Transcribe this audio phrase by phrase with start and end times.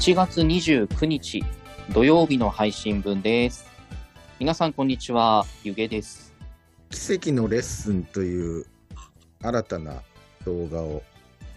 [0.00, 1.44] 1月29日
[1.92, 3.66] 土曜日の配信分です。
[4.38, 6.32] 皆さんこんにちは、ゆげです。
[6.88, 8.64] 奇跡のレッスンという
[9.42, 10.00] 新たな
[10.46, 11.02] 動画を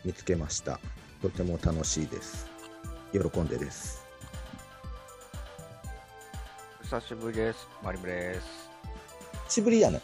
[0.04, 0.82] 見つけました。
[1.22, 2.50] とても楽しいです。
[3.14, 4.06] 喜んでです。
[6.82, 7.66] 久しぶりです。
[7.82, 8.70] マリムです。
[9.48, 10.02] しぶりやね。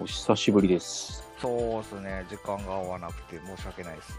[0.00, 1.22] お久しぶりです。
[1.38, 4.18] そうですね、時間が合わなくて申し訳ないです。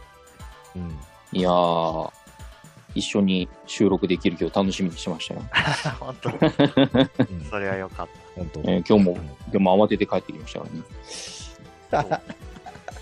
[0.75, 0.99] うん。
[1.31, 2.11] いやー、
[2.99, 5.41] 一緒に収録できる日を楽しみにしてましたよ。
[5.99, 8.59] 本当、うん、それはよかっ本当。
[8.61, 9.17] えー今日も、
[9.47, 10.83] 今日も慌てて帰ってきましたからね。
[12.09, 12.21] た。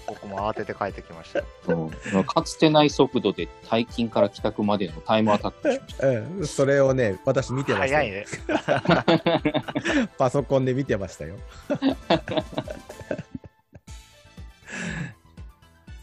[0.07, 1.43] 僕も慌てて帰ってきました。
[1.67, 8.23] うんかつてない速度で退勤から帰宅までのタイムアタックしまし うん、それをね、私見てましたよ。
[8.47, 8.91] 早い
[10.03, 10.07] ね。
[10.17, 11.35] パソコンで見てましたよ。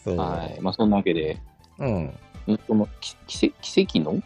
[0.05, 0.17] そう。
[0.17, 0.23] た。
[0.23, 0.61] はい。
[0.61, 1.41] まあそんなわけで、
[1.79, 2.19] うん。
[2.53, 4.23] んそのき奇跡奇跡の？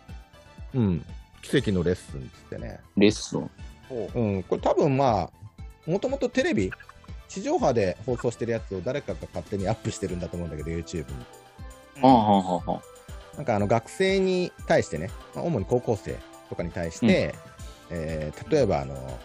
[0.74, 1.04] うん。
[1.42, 2.80] 奇跡のレッスンっつってね。
[2.96, 3.50] レッスン。
[3.90, 4.42] おうん。
[4.42, 5.30] これ多分ま
[5.86, 6.70] あ、もともとテレビ、
[7.28, 12.02] 地上波で放送してるやつを誰かが勝手にアップしてるんだと思うんだけど、YouTube に。
[12.02, 12.82] はあはあはあは
[13.34, 13.36] あ。
[13.36, 16.16] なんかあの学生に対してね、まあ主に高校生
[16.48, 17.34] とかに対して、
[17.90, 19.18] えー例えばあの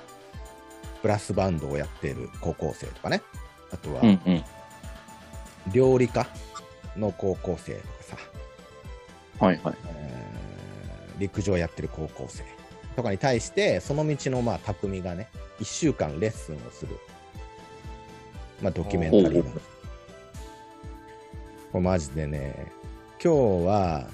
[1.01, 3.21] ブラスバンドをやっている高校生とかね、
[3.71, 4.43] あとはうんうん。
[5.73, 6.27] 料理家
[6.95, 8.17] の高校生とかさ、
[9.43, 9.75] はいはい。
[9.85, 10.13] えー
[11.19, 12.43] 陸上やってる高校生
[12.95, 16.97] とかに対して、その道のまあ匠がね、1週間レッスンをする、
[18.63, 19.67] まあ、ドキュメンタリーなんです。
[21.71, 22.71] これマジでね、
[23.23, 24.07] 今日は、あの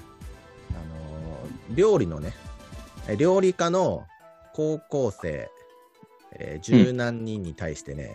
[1.72, 2.34] ー料理のね、
[3.08, 4.06] え料理家の
[4.52, 5.50] 高校生、
[6.32, 8.14] えー十何人に対してね、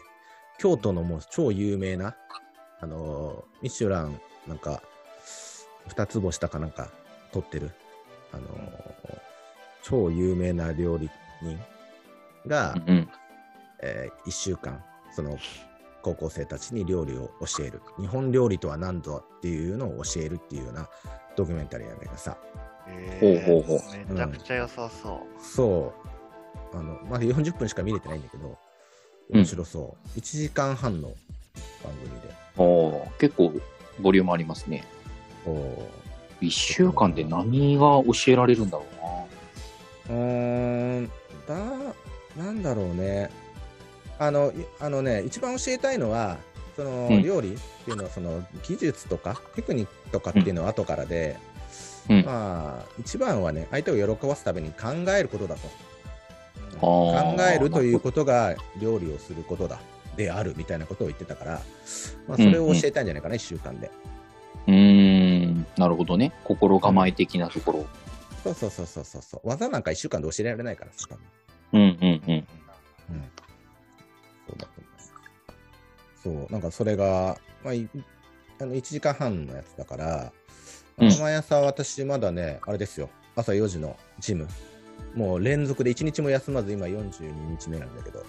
[0.59, 2.15] 京都のもう超有名な、
[2.79, 4.83] あのーミシュランなんか、
[5.87, 6.89] 二つ星だかなんか
[7.35, 7.71] 取ってる、
[8.31, 8.95] あのー
[9.87, 11.11] 超有名な料理
[11.43, 11.59] 人
[12.47, 13.09] が、うんうん。
[13.83, 14.83] え1週間、
[15.15, 15.37] その
[16.01, 17.81] 高校生たちに料理を教える。
[17.99, 20.89] 日本料理とは何だっていうのを教えるっていうような
[21.35, 22.35] ドキュメンタリーなんだけどさ、
[22.87, 25.43] えほうほうほめちゃくちゃ良さそう。
[25.43, 25.93] そ
[26.73, 28.57] う、あの、まだ40分しか見れてないんだけど、
[29.29, 30.19] 面白そう。
[30.19, 31.09] 1時間半の
[31.83, 32.33] 番組で。
[32.57, 33.53] おー結構
[34.01, 34.83] ボリュームありますね。
[35.45, 38.85] おー一週間で何が教えられるんだろ
[40.09, 41.11] ううーん、
[41.47, 41.55] だ、
[42.37, 43.29] なんだろうね。
[44.19, 46.37] あの、いあのね、一番教えたいのは、
[46.75, 51.37] その、うん料理っていうのは、その、技術とか、テクニックとかっていうのは後からで、
[52.09, 55.61] うんまあ、一番はね、相手を喜ばすために考えることだと。
[56.75, 56.79] な。
[56.79, 59.79] 考えるということが料理をすることだ。
[60.15, 61.61] であるみたいなことを言ってたから、
[62.27, 63.91] まあ、それを教えたいんじゃないかな、一週間で。
[65.77, 66.33] なるほどね。
[66.43, 67.85] 心構え的なところ。
[68.43, 69.47] そうそうそうそうそうそう。
[69.47, 71.07] 技なんか一週間で教えられないからさ。
[71.09, 71.23] 多分
[71.73, 72.33] うんうんうん。
[72.33, 72.47] うん
[74.47, 75.13] そうだと思います。
[76.23, 77.89] そう、なんかそれが、まあ、い
[78.59, 80.31] あの1時間半のやつだから、
[80.97, 84.47] うん毎朝私まだね、あれですよ、朝4時のジム、
[85.13, 88.23] もう連続で1日も休まず今42日目なんだけど、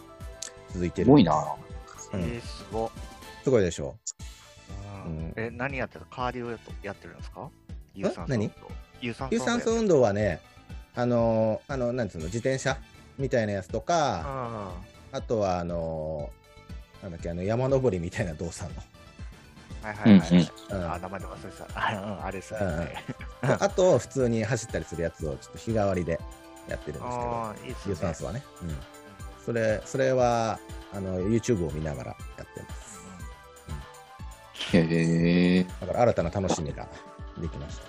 [0.73, 1.05] 続いてる。
[1.05, 1.55] すごいな。
[2.12, 2.91] うんえー、すごっ。
[3.45, 3.97] すごいでしょ。
[4.19, 4.25] うん
[5.06, 6.05] うんえ、何やってた？
[6.06, 6.50] カーディオ
[6.83, 7.49] やってるんですか？
[7.94, 8.56] 有酸素何運動
[9.00, 10.41] 有酸素有酸素動運動はね、
[10.94, 12.77] あのーあの、なんつうの、自転車
[13.19, 14.72] みたいなやつとか、あ
[15.12, 18.83] あとは、あのーなんだっけ、あの山登りみたいな動作の。
[19.84, 20.50] あ、はいはいはい。
[20.71, 21.67] うんうんあ、名前で忘れてた。
[21.75, 22.61] あうん、あれですね。
[22.62, 22.94] うんはい
[23.61, 26.19] あと、普通に走ったりするやつをちょっと日替わりで
[26.69, 27.77] やってるんですけど、ああ、いいね。
[27.87, 28.43] 有酸素はね。
[28.62, 28.77] うん。
[29.44, 30.59] それ、それは、
[30.93, 32.86] あの、YouTube を見ながらやってます。
[34.73, 35.65] へえ。
[35.81, 36.89] だから新たな楽しみが
[37.41, 37.81] できまし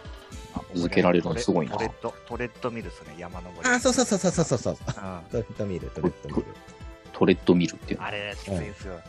[0.76, 1.80] 続けられるのすごいなト。
[1.80, 3.64] レッド、トレッドミルですね、山登り。
[3.64, 3.74] た。
[3.74, 4.74] あ、そうそうそうそうそうそうそう。
[4.74, 6.46] うんトレッドミル、トレッドミル。
[7.14, 8.06] トレッドミルっていうの。
[8.06, 9.00] あれ、きついんすよ。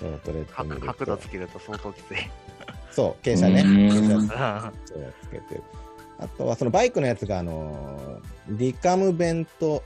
[0.00, 0.86] そう、トレッドミルと。
[0.86, 2.16] 角角度つけると相当きつい。
[2.90, 3.62] そう、傾斜ね。
[3.62, 5.62] うん傾うん斜つけてる。
[6.18, 9.82] あとは、そのバイクのやつが、あのー、リカムベント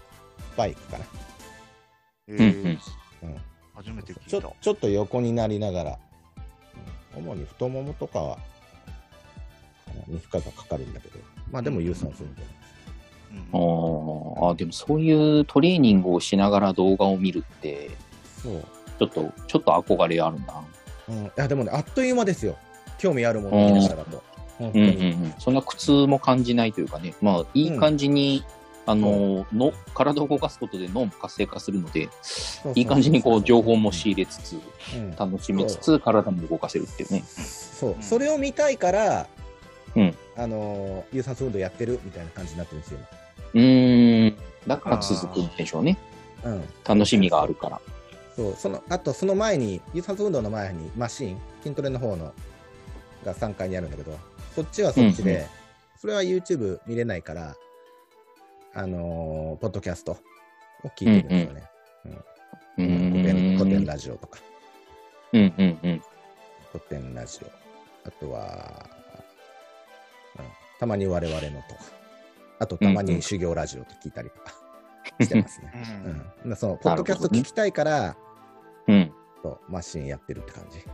[0.56, 1.04] バイクかな。
[2.28, 2.78] えうんうんー
[3.22, 3.36] うん。
[3.74, 4.30] 初めて聞いた。
[4.30, 6.13] ちょちょっと横になりながら、うん
[7.16, 8.38] 主に太ももとか
[10.08, 11.18] に負荷がかかるんだけど、
[11.50, 12.64] まあでも有酸素運動です
[13.32, 17.90] うんあーあ、でもそういうトレーニングをしながら動画を見るって、
[18.42, 18.64] そう。
[18.98, 20.64] ちょっと、ちょっと憧れあるな。
[21.08, 22.56] うん、いやでもね、あっという間ですよ。
[22.98, 24.22] 興味あるものを見ながらだと。
[24.60, 25.12] うんうんに。
[25.12, 25.34] うん。
[25.38, 28.44] そんな苦痛も感じないというかね、まあ、いい感じに、
[28.86, 32.08] あの、の、体を動かすことで脳も活性化するので、
[32.74, 34.60] いい感じにこう、情報も仕入れつつ、
[34.94, 37.24] うん楽しみつつ、体も動かせるっていうね。
[37.26, 39.26] そう、うんそれを見たいから、
[39.96, 43.00] うんあのー有酸素運動やってるみたいな感じになってるんですよ、
[43.54, 44.36] うーん。
[44.66, 45.96] だから続くんでしょうね。
[46.42, 46.52] 今。
[46.52, 46.64] うん。
[46.84, 47.80] 楽しみがあるから。
[48.36, 52.32] そう、その、あとその前に、有酸素運動の前にマシーン、筋トレの方の
[53.24, 54.18] が3階にあるんだけど、
[54.54, 55.46] そっちはそっちで、
[55.96, 57.56] それは YouTube 見れないから、
[58.74, 60.16] あのーポッドキャストを
[60.96, 61.62] 聞いてるんですよね。
[62.76, 63.86] うー古典古典ん。
[63.86, 64.40] ラジオとか、
[65.32, 66.02] うんうんうん。
[66.72, 68.08] 古典ラジオ。
[68.08, 68.86] あとは、
[70.38, 70.44] うん
[70.80, 71.80] たまに我々のとか、
[72.58, 74.52] あとたまうんうんに修行ラジオと聞いたりとか
[75.20, 75.72] してますね。
[76.04, 78.16] うんうんまあそのポッドキャスト聞きたいから、
[78.88, 79.12] うん。
[79.42, 80.84] そうマシンやってるって感じ。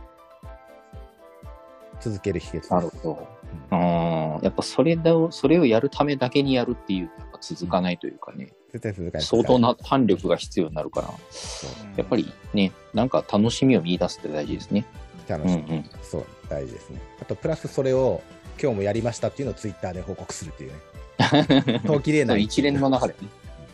[1.99, 2.73] 続ける秘訣です。
[2.73, 3.27] なるほど。
[3.71, 7.11] うんああ、やっぱそれだを、それをやるためだけにやるっていう、
[7.41, 9.27] 続かないというかね、絶対続かない。
[9.27, 14.85] 相当な反力が必要になるから、そうやっぱりね、なんか楽しみを見出すって大事ですね。
[15.27, 15.89] 楽しみ、うんうん。
[16.03, 17.01] そう、大事ですね。
[17.21, 18.21] あと、プラスそれを
[18.61, 21.81] 今日もやりましたっていうのをツイッターで報告するっていうね。
[21.85, 22.37] 途切れない。
[22.37, 23.29] そう一連の中でね。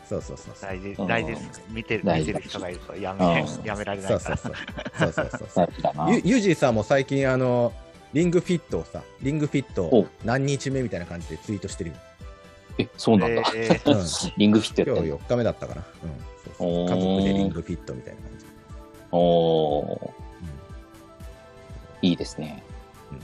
[0.08, 0.70] そうそうそうそう。
[0.70, 1.64] 大事うん大事です。
[1.70, 4.58] 見てる大事見てる人がいるとやうめんやめられなそうそういから。
[5.00, 5.14] そう。
[5.14, 5.74] そうそうそうそう大。
[5.74, 6.12] 事だな。
[6.12, 7.74] ゆゆじいさんも最近、あの、
[8.14, 11.96] リングフィットをさ、リングフィットお何日目みたいな感じでツイートしてるよ。
[12.80, 13.42] え、そうなんだ。
[13.56, 15.84] えーうん リングフィットや今日ってんの4日目だったかな。
[16.04, 16.10] うん。
[16.44, 18.46] そうそう家族でリングフィットみたいな感じ。
[19.12, 20.10] おー、うん
[22.04, 22.64] いいですね。
[23.12, 23.20] うん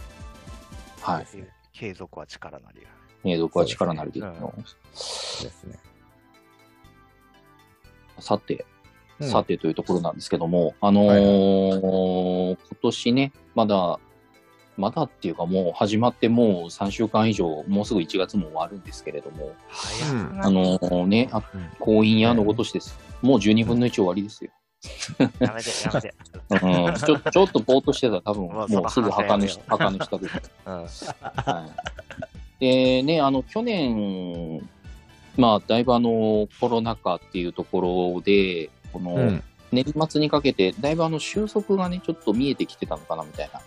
[1.02, 1.26] はい。
[1.74, 2.90] 継続は力なりや。
[3.24, 4.54] 継続は力なりですよ。
[4.58, 5.80] ですね。
[8.20, 8.66] さて、
[9.20, 14.00] うんさてというところなんですけども、あのーはい今年ね、まだ、
[14.78, 19.54] まだっていうかもう始まってもう3週間以上、もうすぐ1月も終わるんですけれども、
[20.42, 21.70] あのーね、あうん。
[21.80, 22.98] 婚姻やのごとしです。
[23.22, 24.52] もう12分の1終わりですよ。
[25.40, 26.14] やめて、やめて。
[26.50, 30.28] うん、ちょちょっとぼーっとしてたら多分まあもうすぐ墓の墓の下で
[30.66, 31.68] は
[32.60, 34.68] い、でね、あの去年、
[35.38, 39.44] まあ、だいぶあのコロナ禍っていうところで、このうん。
[39.72, 43.60] 年末にかけて、だいぶあの収束がね、ちょっと見えてきてたのかなみたいな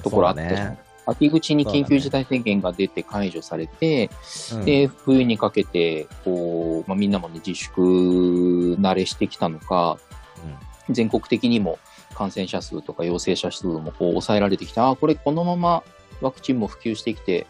[0.00, 4.10] ところあっね秋口に緊急事態宣言が出て解除されて、
[4.52, 4.64] うん。
[4.64, 9.98] で、冬にかけて、こう、まあ、みんなもね、自粛慣れしてきたのか、
[10.88, 11.78] 全国的にも
[12.14, 15.82] 感染者数とか陽性者数もこう抑えられてきて、ああ、これこのまま
[16.20, 17.46] ワクチンも普及してきて、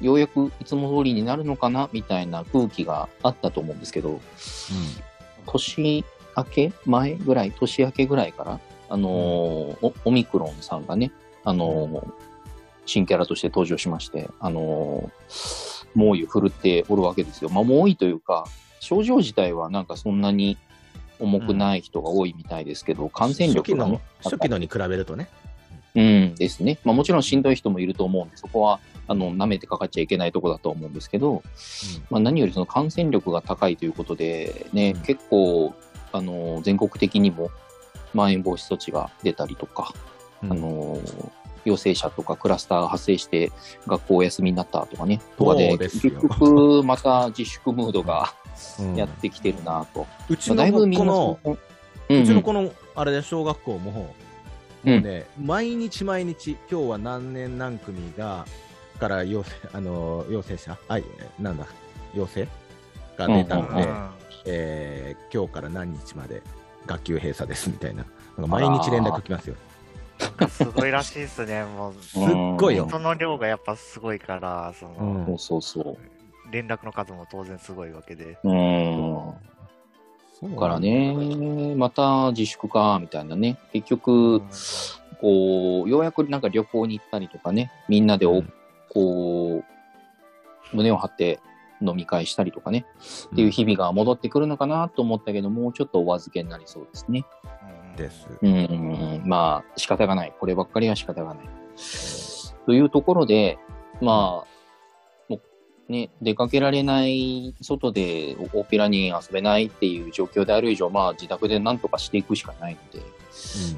[0.00, 4.20] ようやくいつも通りになるのかなみたいな空気があったと思うんですけど、
[5.46, 6.04] 年
[6.36, 9.12] 明け前ぐらい、年明けぐらいから、あのー
[9.80, 11.12] おオミクロンさんがね、
[11.44, 12.12] あのー
[12.86, 17.50] 新キャラとして登場しまして、あのー猛威を振るっておるわけですよ。
[17.50, 18.46] まあ、猛威というか、
[18.80, 20.58] 症状自体はなんかそんなに
[21.20, 25.28] 重くない人が多いみたいですけど、感染初期の力がね、初期のに比べるとね。
[25.94, 26.78] うんですね。
[26.84, 31.42] まあもちろんしんどい人もいると思うんで、そこは、あの、舐めてかかっちゃいけないところだと思うんですけど、
[32.10, 35.72] まあ何よりその感染力が高いということで、ね、うん結構、
[36.12, 37.50] あの、全国的にも、
[38.12, 39.94] まん延防止措置が出たりとか、
[40.44, 40.52] うん。
[40.52, 40.98] あの、
[41.64, 43.50] 陽性者とかクラスターが発生して
[43.86, 48.32] 学校お休みになったとかね、とかそで、結局また自粛ムードが
[48.78, 48.94] うん。
[48.96, 50.06] やってきてるなと。
[50.28, 51.58] うちの子の、そう
[52.08, 54.14] うちのん子の、あれで小学校も、も
[54.84, 58.46] うね、毎日毎日、今日は何年何組が、
[59.00, 61.04] から陽性、 あの、陽性者、あ、い
[61.40, 61.66] なんだ、
[62.14, 62.46] 陽性？
[63.16, 64.10] が出たので、うん。
[64.46, 66.42] えー今日から何日まで
[66.86, 68.04] 学級閉鎖ですみたいな、
[68.36, 69.56] なんか毎日連絡来ますよ。
[70.48, 71.94] すごいらしいですね、もう。
[72.02, 72.22] すっ
[72.58, 75.96] ごいよその量がやっぱすごいから、その、うんそうそうそう。
[76.50, 78.38] 連絡の数も当然すごいわけで。
[78.44, 79.32] うん。
[80.40, 83.58] そうだからね、また自粛か、みたいなね。
[83.72, 84.42] 結局、
[85.20, 88.52] こう、ようやくなんか旅行に行ったりとかね、みんなでお、うん
[88.94, 89.62] こ
[90.72, 91.40] う、胸を張って
[91.82, 92.86] 飲み会したりとかね、
[93.32, 97.24] っていう日々が戻ってくるのかなと思ったけど、もうちょっとお預けになりそうですね。
[97.94, 98.28] うんです。
[98.42, 100.32] うん、まあ、仕方がない。
[100.38, 101.48] こればっかりは仕方がない。
[102.66, 103.58] というところで、
[104.00, 105.40] まあ、も
[105.88, 113.04] うね、出かけられない、外でオペラに遊べないっていう状況である以上、まあ、自宅で何とかしていくしかないので、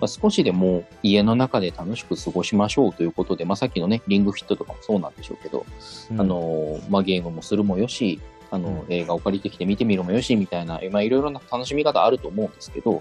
[0.00, 5.64] まあ、少しでも家の中で楽しく過ごしましょうということで、まあ、さっきのね、リングフィットとかもそうなんでしょうけど、
[6.10, 8.92] うんあ、の、まあ、ゲームもするもよし、あの、うん。
[8.92, 13.00] 映画を借りてきて見てみるもよし、みたいな、まあ、いろいろな楽しみ方あると思うんですけど、うん。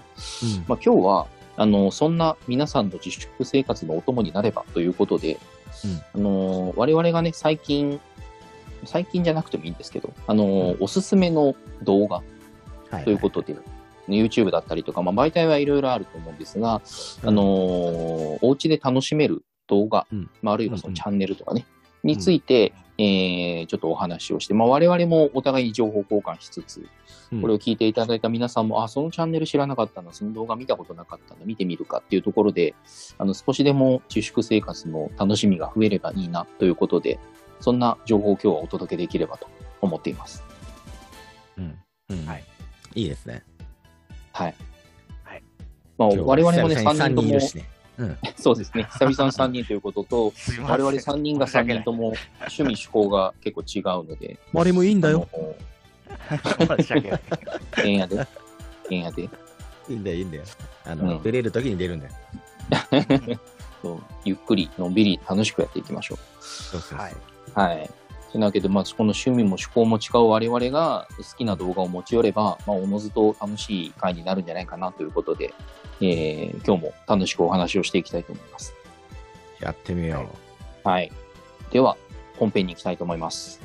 [0.66, 1.26] まあ、今日は、
[1.56, 5.38] あの、そんな皆さんの自粛生活のお供になればということで、
[6.14, 8.00] あの、我々がね、最近、
[8.84, 12.22] 最近じゃなくてもいいんですけど、あの、おすすめの動画
[12.90, 13.56] はいということで、
[14.08, 16.80] YouTube だったりとか、まあ、媒体はいろいろあると思うんですが、
[17.24, 20.30] あのーお家で楽しめる動画、うん。
[20.42, 20.94] まあ、あるいはそうんうん。
[20.94, 21.64] のチャンネルとかね、
[22.04, 26.88] について、えー、ちょっとお話をして、まあ、我々もお互いに情報交換しつつ、
[27.40, 32.74] これを聞いていただいた皆さんも、あ、そのチャンネル知らなかったな、その動画見たことなかったな、見てみるかっていうところで、
[33.18, 37.18] あの、少しでも自粛生活の楽しみが増えればいいなということで、
[37.60, 39.48] そんな情報を今日はお届けできればと
[39.80, 40.42] 思っています。
[41.58, 41.78] うん。
[42.10, 42.26] うん。
[42.26, 42.44] はい。
[42.94, 43.42] いいですね。
[44.32, 44.54] はい。
[45.24, 45.42] はい。
[45.98, 47.68] まあ、我々もね、3 3人とも人いる、しね。
[47.98, 48.18] うん。
[48.36, 52.08] そうですね、久々の3人ということと、 我々3人が3人とも
[52.40, 55.28] 趣味趣向が結構違うので、あれもいいんだよ。
[55.32, 56.76] あの。
[56.76, 57.20] 申し訳ない。
[57.84, 58.26] えんやで。
[58.90, 59.22] えんやで。
[59.22, 59.28] い
[59.90, 60.44] いんだよ、いいんだよ。
[60.84, 62.12] あうの、ん出れるときに出るんだよ。
[63.82, 66.98] そうゆっくり、のんびり楽しくやっていきましょそうそうそう。
[66.98, 67.12] はい。
[67.12, 67.16] う。
[67.54, 67.90] はい。
[68.36, 75.52] てなわけで、まあ、この趣味も趣向も違う我々が好きな動画を持ち寄れば、まあ、おのずと楽しい回になるんじゃないかなということで、
[76.00, 78.74] えー、今日も楽しくお話をしていきたいと思います。
[79.60, 80.28] やってみよ
[80.84, 81.10] はい。
[81.70, 81.96] では、
[82.38, 83.60] 本編に行きたいと思います。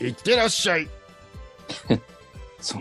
[0.00, 0.04] う。
[0.04, 0.88] いってらっしゃい
[2.60, 2.78] そ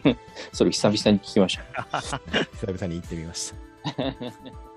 [0.51, 1.83] それ久々に聞きました。
[2.59, 3.53] 久々に行ってみまし
[3.85, 4.65] た。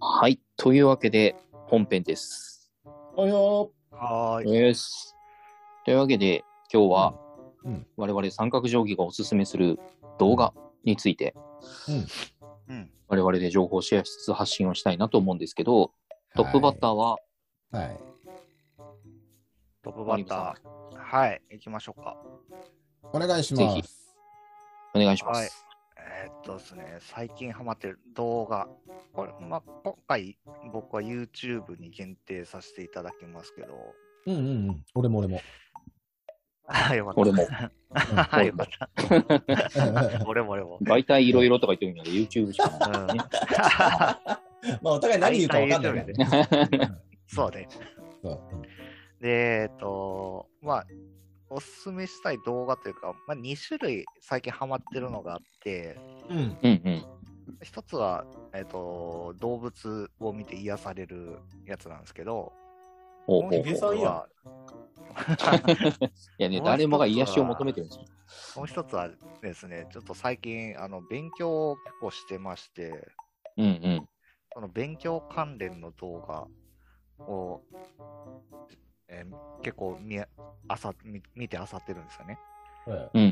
[0.00, 0.40] はい。
[0.56, 1.36] というわけで、
[1.66, 2.72] 本編です。
[3.16, 4.52] およはーい。
[4.52, 5.16] です。
[5.84, 7.14] というわけで、今日は、
[7.64, 9.80] うん我々三角定規がおすすめする
[10.18, 10.52] 動画
[10.84, 11.34] について、
[12.68, 12.90] うん。
[13.08, 15.92] 我々で情報をシェアしつつ発信をしたいなと思うんですけど、
[16.34, 17.78] トップバッターは、ー。
[17.78, 18.00] はい。
[19.82, 20.98] トップバッター。
[20.98, 21.42] はい。
[21.50, 22.16] 行きましょうか。
[23.12, 23.82] お願いしぜひ
[24.94, 25.38] お願いします。
[25.38, 25.65] はい
[26.08, 28.68] えーっとですね、最近ハマってる動画。
[29.12, 30.38] これ、まあ、今回
[30.72, 33.94] 僕は YouTube に限定させていただきますけど。
[34.26, 34.84] うんうんうん。
[34.94, 35.40] 俺も俺も。
[36.68, 37.20] あよかった。
[37.20, 37.46] 俺も。
[37.94, 40.24] はい、よかった。
[40.26, 40.78] 俺も俺も。
[40.80, 43.10] 媒体いろいろとか言ってるので、YouTube しかない。
[43.10, 44.36] うん
[44.82, 46.14] まあ、お互い何言うか分かんないね。
[47.26, 47.68] そうね。
[48.22, 49.22] そう。
[49.22, 50.86] で、えっと、まあ、
[51.50, 55.96] おすすめしたい動画というか、まあ、2種類最近ハマってるのがあって、
[56.28, 56.36] うん。
[56.38, 57.06] うんうん。
[57.62, 62.52] 一つは、えっと、動物を見て癒されるやつなんですけど、
[63.26, 64.28] ほうほうもう一つさんやは、
[66.38, 68.06] いやね、誰もが癒しを求めてるんですよ。
[68.56, 69.10] もう一つは
[69.42, 73.06] ですね、ちょっと最近、あの、勉強を結構してまして、
[73.56, 74.08] うんうん。
[74.54, 76.48] その勉強関連の動画
[77.26, 77.60] を、
[79.08, 80.20] えー結構見
[80.68, 82.38] あさ見見てあさってるんですよね。
[82.86, 83.24] うんう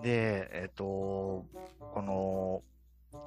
[0.00, 0.02] ん。
[0.02, 2.62] で、えっ、と、この、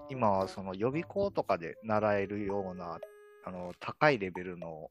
[0.10, 3.00] 今はその予備校とかで習えるような、
[3.46, 4.90] あの、高いレベルの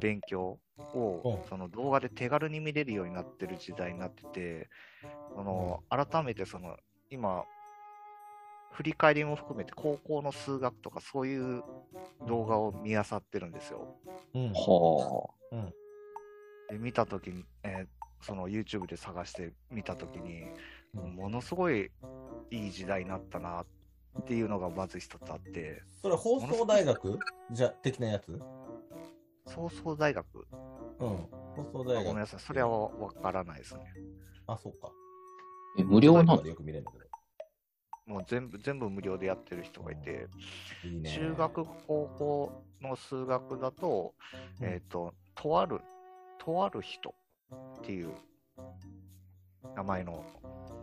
[0.00, 0.58] 勉強
[0.94, 4.68] を、うんその動画で手軽に見れるようになってる時代になってて、
[5.34, 6.76] その、改めてその、
[7.10, 7.44] 今、
[8.72, 11.62] 振り返りも含めて高校の数学とかそういう
[12.26, 13.86] 動画を見漁ってるんですよ。
[14.34, 14.52] うん。
[14.52, 15.35] は
[16.70, 17.86] で見たときに、えー
[18.22, 20.46] その YouTube で探して見たときに、
[20.94, 21.90] うんものすごい
[22.50, 23.60] いい時代になったな
[24.18, 27.18] っていうのがまず一つあって、それ放送大学？
[27.52, 28.32] じゃ、的なやつ？
[28.32, 28.40] うん。
[29.46, 30.26] 創創大学、
[30.98, 31.28] 放
[31.72, 32.04] 送あ大学。
[32.06, 33.82] ごめんなさい、それはわからないですね。
[34.46, 34.88] あ、そうか。
[34.88, 34.90] あ。
[35.78, 36.42] え無料なの？
[36.42, 40.26] でよく見れるんだけもう全部、全部無料でやってる人がいて、
[40.82, 40.88] ど。
[40.88, 41.10] いいね。
[41.14, 44.14] 中学、高校の数学だと、
[44.60, 45.80] うんえっ、と、とある、
[46.38, 47.14] とある人
[47.78, 48.10] っていう
[49.76, 50.24] 名前の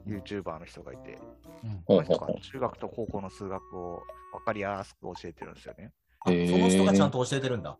[0.07, 1.17] YouTuber の人がいて、
[1.63, 4.01] うんこの人が中学と高校の数学を
[4.33, 5.91] 分かりやすく教えてるんですよね。
[6.21, 7.77] あその人がちゃんと教えてるんだ。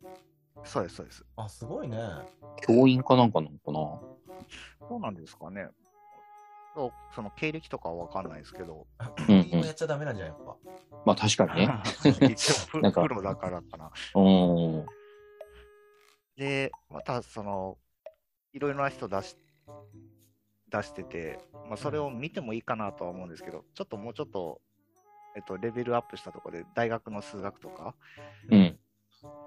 [0.64, 1.24] そうです、そうです。
[1.36, 1.98] あ、すごいね。
[2.66, 4.00] 教員かなんかなのかな？
[4.88, 5.68] そうなんですかね。
[7.14, 8.88] その経歴とかは分かんないですけど、
[9.28, 10.56] うんうん教員もやっちゃダメなんじゃん、やっぱ。
[11.06, 11.82] まあ確かにね。
[12.34, 13.92] 一応プなんかプロだからかな。
[14.16, 14.86] うん。
[16.38, 17.78] で、またその、
[18.54, 19.36] いろいろな人出し
[20.70, 24.60] 出してて、まあ、それを見てもいいかなとは思うんですけど、ちょっともうちょっと、
[25.36, 27.96] えっと、レベルアップしたところで、大学の数学とか、
[28.50, 28.80] うん。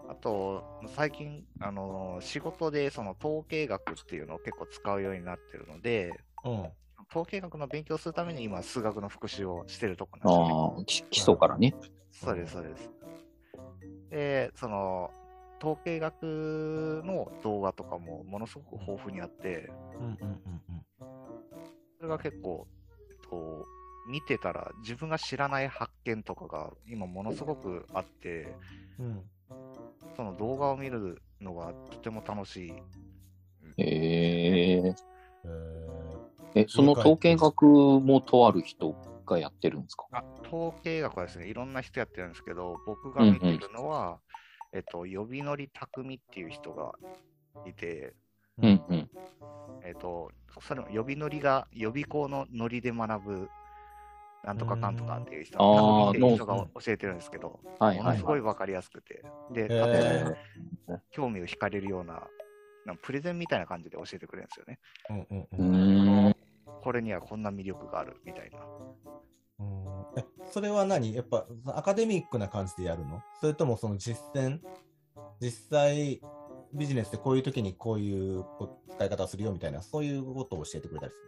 [0.09, 0.63] あと、
[0.95, 6.71] 最近、あの仕事でその統計学っていうのを結構使うようになってるので、うん。
[7.11, 10.53] 統計学の勉強するために今、数学の復習をしてるとこなんですよね。
[10.81, 11.75] あ基礎からね。
[12.11, 12.91] そうです、そうです。
[14.11, 15.11] で、その、
[15.61, 20.41] 統計学の動画とかもものすごく豊富にあって、うんうんうん
[21.99, 22.67] それが結構、
[23.11, 23.65] えっと、
[24.07, 28.55] 見てたら自分が知らない発見とかが今ものすごくあって、
[28.99, 29.07] うん。
[29.07, 29.23] うん。
[30.15, 32.73] その動画を見るのがとても楽しい
[33.79, 34.95] へえ。
[36.55, 38.95] ええ、その統計学もとある人
[39.27, 40.07] がやってるんですか？
[40.13, 44.21] あ統計学はですね、いろんな人やってるんですけど、僕が見てるのは、
[44.73, 46.93] えっと、呼び乗り匠っていう人が
[47.67, 48.15] いて、
[48.63, 49.11] うんうん。
[49.85, 50.31] えっと、
[50.61, 53.49] それの呼び乗りが予備校のノリで学ぶ、
[54.45, 60.37] なんとかかんとかっていう人うんあーっていう人が教えてるんですけど、はいはいものすごい分かりやすくて、で、へあとー
[61.11, 62.23] 興味を惹かれるような、
[62.85, 64.79] なプレゼンみたいな感じで教えてくれるんですよね。
[65.11, 66.37] うんうんうん。
[66.83, 68.59] これにはこんな魅力があるみたいな。
[70.53, 71.15] それは何？
[71.15, 73.23] やっぱアカデミックな感じでやるの？
[73.41, 74.61] それともその実践？
[75.41, 76.21] 実際
[76.73, 81.19] ビジネスでこういう時にこういうこ使い方をするよみたいなそういうことを教えてくれたりす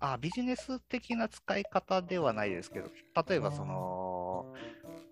[0.00, 2.90] あビジネス的な使い方ではないですけど、
[3.28, 4.52] 例えばその、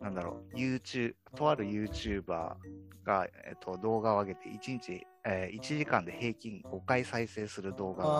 [0.00, 2.56] なんだろう、YouTube、とある YouTuber
[3.04, 8.10] が、えっと、動画を上げて1日、えー1時間で平均5回再生する動画る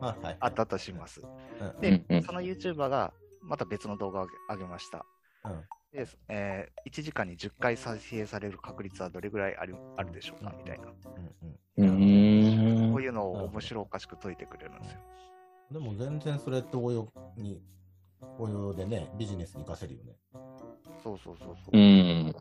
[0.00, 1.20] があったとします。
[1.20, 1.80] うん。
[1.80, 5.04] で、その YouTuber がまた別の動画を上げました。
[5.44, 10.54] うんで、えー1時間に10回再生される確率はどれぐらいあるあるでしょうか？
[10.56, 10.86] みたいな。
[11.76, 15.00] うんこういうのを面白おかしく解いてくれるんですよ。
[15.70, 17.62] でも全然それって応用に
[18.38, 20.16] 応用でねビジネスに活かせるよね
[21.02, 21.76] そうそうそうそう。
[21.76, 22.34] うん。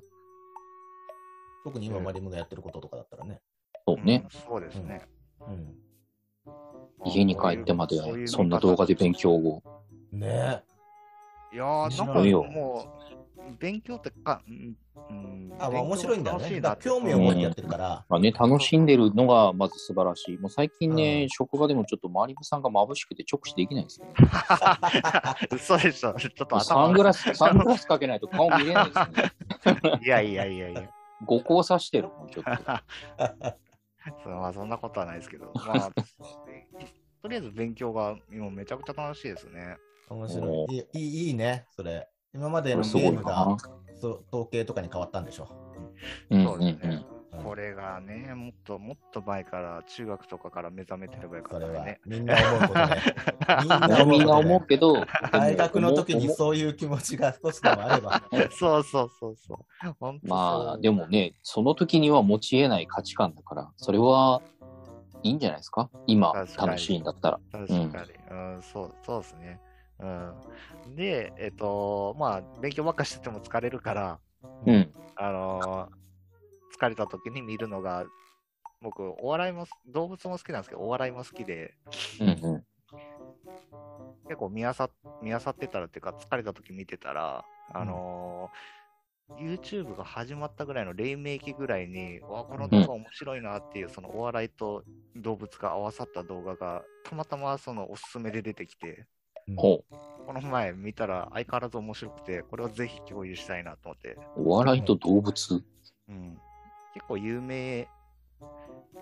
[1.64, 3.42] 特に今マリムがやってることとかだったらね
[3.86, 4.24] そうね。
[4.24, 5.02] うんそうですね。
[5.42, 5.76] うん
[7.04, 9.62] 家に帰ってまでそういうそんな動画で勉強を。
[10.12, 10.64] ね
[11.54, 14.76] いやー、なんかいいよもう、勉強ってか、うん、
[15.10, 20.38] うんあまあ面白いんだよねだ興味を持ってやってるからまあね、楽しんでるのがまず素晴らしい。
[20.38, 24.14] もう最近ね、うん職場でもちょっとマリブさんが眩しくて直視できないんですよ、ね。
[25.52, 26.14] 嘘でしょ。
[26.14, 30.00] ちょっとサ頭ングラス、サングラスかけないと顔見れないですね。
[30.04, 30.90] いやいやいやいや。
[31.26, 32.52] 五光さしてるもん、ちょっと。
[34.24, 35.92] そうまあ、そんなことはないですけど、まあ、
[37.22, 39.78] とりあえず勉強が今めちゃくちゃ楽しいですね。
[40.12, 43.58] 面白おいいいいいいねそれ今までのゲームがな。
[44.00, 45.48] そう統計とかに変わったんでしょ？
[46.30, 46.80] うんそうですね。
[46.84, 47.06] うん
[47.44, 52.02] これがね、もっともっと前から、中学とかから目覚めてればよかったね。
[52.06, 53.02] みんな思うことね
[54.06, 56.34] みんな思うけど、 大学の時にう。
[56.34, 58.22] そういう気持ちが少しでもあれば
[58.52, 60.28] そうそうそうそう。
[60.28, 64.42] まあ、でも、もね、その時には持ち得ない価値観だから、それは
[65.24, 65.90] いいんじゃないですか？
[66.08, 67.40] 今、楽しいんだったら。
[67.52, 67.88] 確かに、
[68.30, 69.62] うん、そう、そうですね。
[70.02, 70.96] うん。
[70.96, 74.20] で、えっ、と、まあ、勉強ばっかしてても疲れるから、
[74.66, 74.92] うん。
[75.16, 76.02] あのー
[76.78, 78.06] 疲れた時に見るのが、
[78.82, 81.76] 僕、お笑いも、動物も好きなんですけど、お笑いも好きで、
[82.20, 82.64] うんうん。
[84.24, 84.90] 結構見あさ
[85.22, 88.82] 見あさってたらっていうか、疲れた時見てたら、あのー
[89.38, 94.84] YouTube が始まったぐらいの黎明期ぐらいに、わこの動画面白いなっていう、そのお笑いと
[95.16, 99.06] 動物が合わさった動画が、たまたまそのおすすめで出てきて、
[99.56, 99.84] ほ
[100.26, 104.50] この前見たら相変わらず面白くて、これをぜひ共有したいなと思って、う。
[104.50, 105.64] お笑いと動物？
[106.10, 106.38] うん、
[106.94, 107.88] 結構有名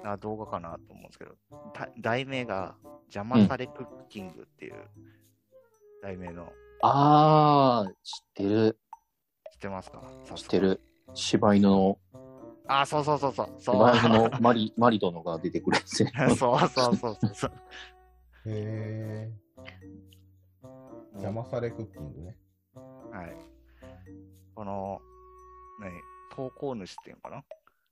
[0.04, 1.32] な動画かなと思うんですけど、
[1.74, 2.76] た題名が
[3.14, 4.76] 邪魔されクッキングっていう
[6.02, 8.80] 題名の、あー、知ってる。
[9.52, 10.02] 知ってますか？
[10.36, 10.60] 知って。
[10.60, 10.82] る。
[11.14, 11.98] 柴犬の、
[12.68, 13.50] あ、そうそうそうそう。
[13.60, 16.12] そう柴犬のマリ、 マリ殿が出てくるやつね。
[16.38, 17.52] そうそうそうそう。
[18.46, 19.32] へえ
[21.14, 22.36] 邪魔されクッキングね
[23.12, 23.36] はい。
[24.56, 25.00] この、
[25.80, 25.92] 何、
[26.36, 27.44] 投稿主っていうのかな、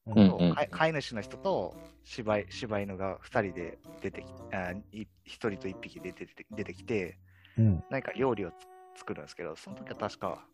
[0.08, 1.76] うんうん飼い主の人と
[2.06, 7.18] 柴柴犬が2人で出てきあい1人と1匹で出て出てきて、
[7.58, 10.48] うん何か料理をつ作るんですけど、その時は確か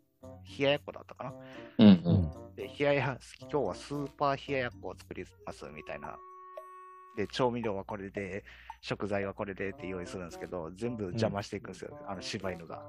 [0.57, 1.33] 冷ややっこだったかな？
[1.79, 2.15] うんううん
[2.51, 2.55] ん。
[2.55, 6.17] で、冷やや、今日はスーパー冷ややっこを作りますみたいな。
[7.15, 8.43] で、調味料はこれで、
[8.81, 12.83] 食材はこれでって用意するんですけど、全部邪魔していくんですよ、あの柴犬が。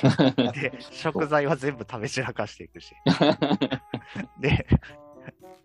[0.54, 2.94] で、食材は全部食べ散らかしていくし。
[4.40, 4.66] で、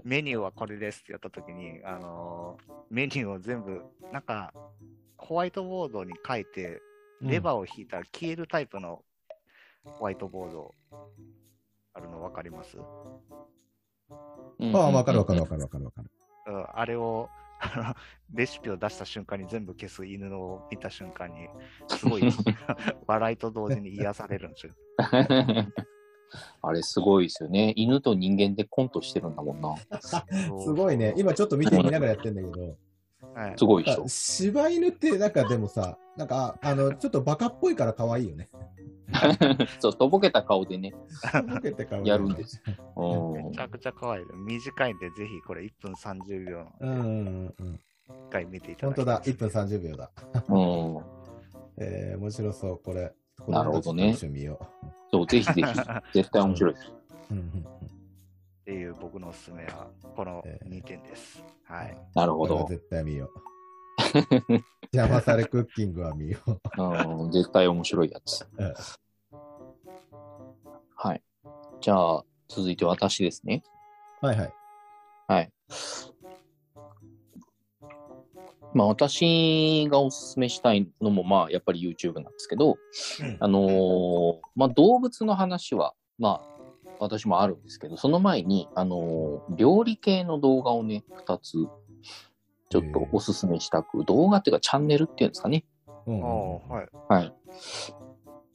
[0.04, 4.52] メニューはこれですってやったときに、あのーメニューを全部、なんか、
[5.18, 6.82] ホワイトボードに書いて、
[7.22, 9.04] レバーを引いたら消えるタイプの
[9.84, 10.74] ホワイトボード
[11.94, 12.78] あるの分かります、
[14.60, 16.10] うん、ああ、わかるわかるわかるわかるわかる。
[16.74, 17.30] あれを、
[18.34, 21.48] レシピを出した瞬間に全部消す犬を見た瞬間に、
[21.88, 22.24] すごい
[23.08, 24.74] 笑いと同時に癒されるんですよ。
[26.62, 27.74] あれすごいですよね。
[27.76, 29.76] 犬と人間でコントしてるんだもんな。
[30.60, 31.16] すごいね。
[31.18, 32.78] 今ちょっと見てみながらやってんだけど、
[33.34, 34.10] はいすごいでしょなんか。
[34.10, 38.50] 柴犬ってなんかでもさ、なんかあのちょっとバカっぽいから可愛いよね。
[39.80, 40.94] そう、とぼけた顔でね。
[41.48, 42.62] ボケて可愛いやるんです。
[42.96, 44.26] うんめちゃくちゃ可愛い。
[44.46, 46.68] 短いんで、ぜひこれ1分30秒。
[46.80, 47.80] うんうんうんうん。
[48.30, 50.12] 回見ていた本だき当だ、1分30秒だ。
[50.48, 51.04] うん。
[51.78, 53.14] えー、面白そう、これ。
[53.48, 54.60] なるほどね子供たちと一緒に見よ
[55.12, 55.64] そう、ぜひぜひ、
[56.14, 56.88] 絶対面白いです。
[57.32, 57.34] う。
[57.34, 57.99] うんうんうん
[58.70, 61.44] っていう僕のおすすめは、この2点です。
[61.64, 61.98] はい。
[62.14, 62.54] なるほど。
[62.66, 63.40] これは絶対見よう。
[64.94, 66.60] 邪魔されクッキングは見よう。
[66.78, 68.48] うん、絶対面白いやつ。
[68.60, 68.74] うん
[70.96, 71.24] はい。
[71.82, 73.64] じゃあ、続いて私ですね。
[74.22, 74.54] はいはい。
[75.28, 75.52] はい。
[78.76, 82.78] まあ、私がおすすめしたいのも、まあ、やっぱり YouTube なんですけど、
[83.40, 86.49] あのーまあ、動物の話は、まあ、
[87.00, 91.52] 私もあるんですけど、その前に、あのー料理系の動画をね、2つ、
[92.70, 95.66] ちょっとおすすめしたく、動画っていうかチャンネルっていうんですかね。
[96.06, 96.90] うんああ、はい。
[97.08, 97.34] はい。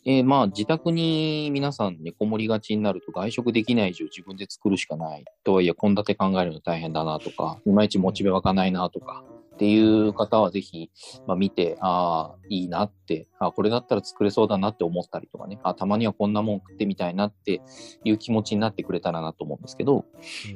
[0.06, 5.24] えーまあ、自宅に皆さんね、こもりがちになると外食できない以上自分で作るしかない。
[5.44, 9.24] とはいえ、献立考えるの大変だなとか、いまいちモチベ湧かないなとか、
[9.54, 10.90] っていう方はぜひ、
[11.26, 17.62] まあ、見て、ああ、いいなって、あこれだったら作れそうだなって思ったりとかね、あたまにはこんなもん食ってみたいなって
[18.04, 20.04] いう気持ちになってくれたらなと思うんですけど、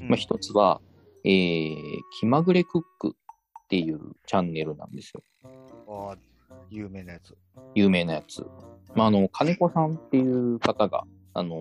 [0.01, 0.81] うんまあ、一つは、
[1.25, 1.75] えー、
[2.19, 5.23] 気まぐれクックっていうチャンネルなんですよ。
[5.89, 6.17] ああ、
[6.71, 7.37] 有名なやつ。
[7.75, 8.45] 有名なやつ。
[8.97, 11.57] まあ、あの、金子さんっていう方が、あの、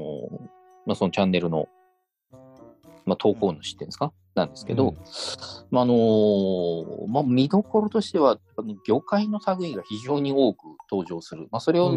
[0.87, 1.67] まあ、そのチャンネルの、
[3.07, 4.13] まあ、投稿主っていうんですか？
[4.35, 4.95] なんですけど、うん
[5.71, 8.37] まあ、あの、まあ、見どころとしては、
[8.85, 11.47] 魚介の類が非常に多く登場する。
[11.51, 11.89] まあ、それを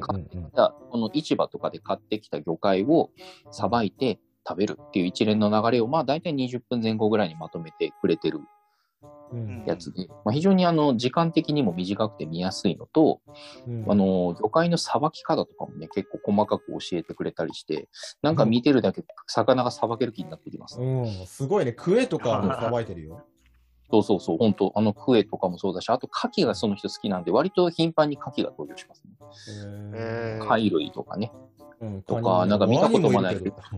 [0.00, 3.10] 買ってきた、この市場とかで買ってきた魚介を
[3.50, 8.46] さばいて食べるっていう一連の流れを、まあ、大体20分前後ぐらいにまとめてくれてるうん
[9.66, 13.20] やつで、まあ、非常にあの時間的にも短くて見やすいのと、
[13.66, 17.88] うんあの、魚介のさばき方とかもね、結構細かく教えてくれたりして、
[18.22, 20.80] なんか見てるだけ魚がさばける気になってきます。
[20.80, 21.72] うん、すごいね。
[21.72, 23.24] クエとかもさばいてるよ。
[23.90, 29.12] そうそうそう、本当あのクエとかもそうだし、あと牡蠣がその人好きなんで、割と頻繁に牡蠣が登場しますね。
[29.94, 31.32] えー貝類とかね。
[31.80, 33.76] うんとかなんか見たこともないワニるあ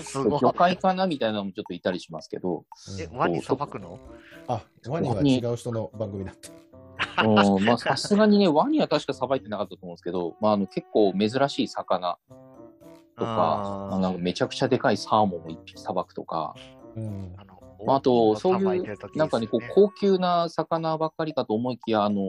[0.00, 0.40] すごい。
[0.40, 2.64] 魚介かなみたいなのもちょっといたりしますけど、
[2.98, 3.98] え、ワニさばくの？
[4.46, 6.50] あ、ワニは違う人の番組だった。
[7.24, 12.18] うんまあさすがにね、ワニは確かさばいてなかったと思うんですけど、まあ、あの結構珍しい魚
[13.18, 16.54] とか、あなんかめちゃくちゃでかいサーモンを一匹さばくとか、
[16.94, 17.36] うん。
[17.86, 22.20] まあ、あと、そういう、なんかね、こう高級な魚ばっかりかと思いきや、あの、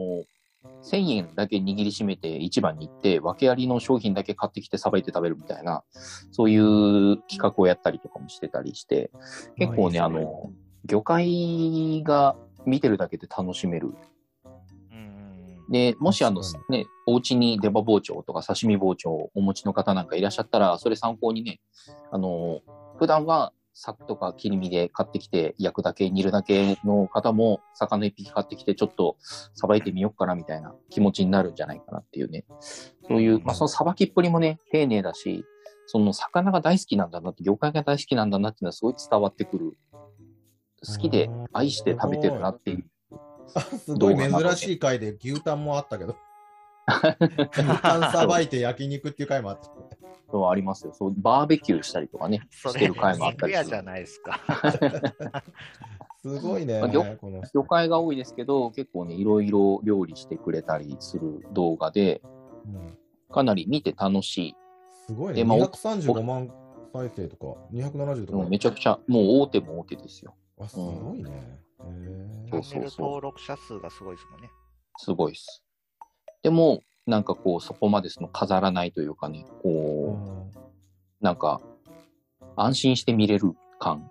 [0.82, 5.82] 1000円だけ握りしめて市場に行って、訳ありの商品だけ買ってきてさばいて食べるみたいな、
[6.30, 9.10] そういう企画をやったりとかもしてたりして、
[9.56, 10.52] 結構ね、あの、
[10.84, 13.88] 魚介が見てるだけで楽しめる。
[13.88, 15.38] うん
[15.70, 21.60] で、もしあのね、お家に出刃包丁とか刺身包丁をお持ちの方なんかいらっしゃったら、それ参考にね、
[22.10, 22.60] あの、
[22.98, 29.16] 普段は柵とか切り身で買ってきて焼くだけ、煮るだけの方も、魚一匹買ってきてちょっと
[29.54, 32.44] さばいてみようかなみたいな気持ちになるんじゃないかなっていうね。
[33.06, 35.44] そういう、まあそのさばきっぷりもね、丁寧だし、
[35.86, 39.72] その魚が大好きなんだなって、魚介が大好きなんだなっていうのはすごい伝わってくる。
[40.84, 42.84] 好きで愛して食べてるなっていう。
[43.54, 46.16] あすごい珍しい回で牛タンもあったけど。
[47.52, 49.70] 牛タンさばいて焼肉っていう回もあった。
[50.30, 50.92] そうありますよ。
[50.92, 53.70] そう、バーベキューしたりとかね、それしてる回もあったりする。
[53.70, 54.40] じゃないですか。
[56.20, 57.16] すごいねまあ魚、
[57.52, 62.20] 魚介が多いですけど、結構ね、いろいろ料理してくれたりする動画で、
[62.66, 62.98] うん
[63.30, 64.56] かなり見て楽しい。
[65.06, 65.34] すごいね。
[65.34, 66.50] でまあ235万
[66.92, 68.50] 再生とか、270ともうか。
[68.50, 70.34] めちゃくちゃ、もう大手も大手ですよ。
[70.58, 71.60] あ、すごいね。
[71.80, 74.50] うそうそうチャンネル登録者数がすごいですもんね。
[74.96, 75.62] すごいです。
[76.42, 80.50] でも、なんかこう、そこまでその飾らないというかね、こうんう、
[81.22, 81.62] なんか、
[82.54, 84.10] 安心して見れる感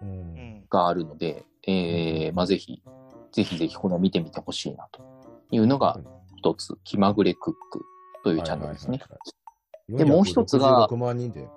[0.00, 0.64] ううんん。
[0.70, 2.80] があるので、えー、まあぜひ、
[3.32, 5.02] ぜひぜひこれを見てみてほしいなと
[5.50, 5.98] いうのが
[6.36, 7.84] 一つ、気まぐれクック
[8.22, 8.98] というチャンネルですね。
[8.98, 9.18] はいはいはい
[9.88, 11.48] でもう一つが466万人で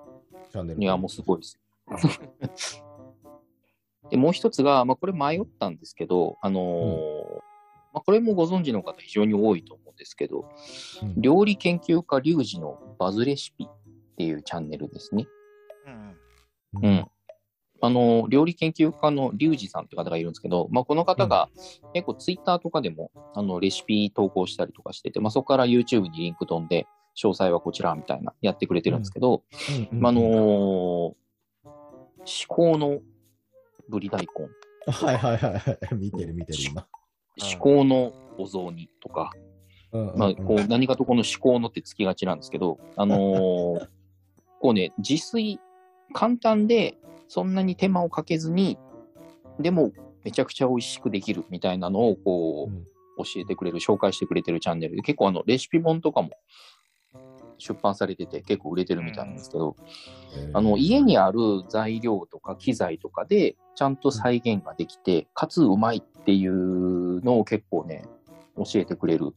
[0.50, 0.82] チャンネル。
[0.82, 1.60] いや、もうすごいです。
[4.10, 7.46] で、もう一つが、まあ、これ迷ったんですけど、あのー
[7.96, 10.44] まあ、これもご存知の方非常に多いと思うんですけど、
[11.02, 15.26] うん料理研究家リュウジのバズレシピっていうチャンネルですね。
[15.86, 15.90] う
[16.78, 16.82] ん。
[16.82, 17.06] うん。
[17.82, 21.48] あの、料理研究家のリュウジさんって方がいるんですけど、まあ、この方が
[21.92, 29.42] 結構ツイッターとかでも、あの、レシピ投稿したりとかしてて、まあ、そこから YouTube にリンク飛んで、詳細はこちらみたいなやってくれてるんですけど、
[30.02, 31.14] あ、あのー
[32.26, 33.00] 至高の
[33.88, 34.48] ぶり大根、
[34.92, 35.94] はいはいはいはい。
[35.94, 36.86] 見てる見てる今。
[37.38, 39.30] 至高のお雑煮とか、
[40.16, 43.88] まあ、こう何かとこの至高のってつきがちなんですけど、 あのー
[44.58, 45.60] こうね、自炊、
[46.14, 46.96] 簡単で、
[47.28, 48.78] そんなに手間をかけずに、
[49.60, 49.92] でも、
[50.24, 52.84] めちゃくちゃ美味しくできるみたいなのをこう、うん。
[53.18, 56.30] 教えてくれる、紹介してくれてるチャンネルで、結構あのレシピ本とかも
[57.58, 59.76] 出版されてて結構売れてるみたいなんですけど、
[60.52, 68.04] あの家にある材料とか機材とかでちゃんと再現ができて、かつうまいっていうのを結構ね、
[68.56, 69.34] 教えてくれるうん。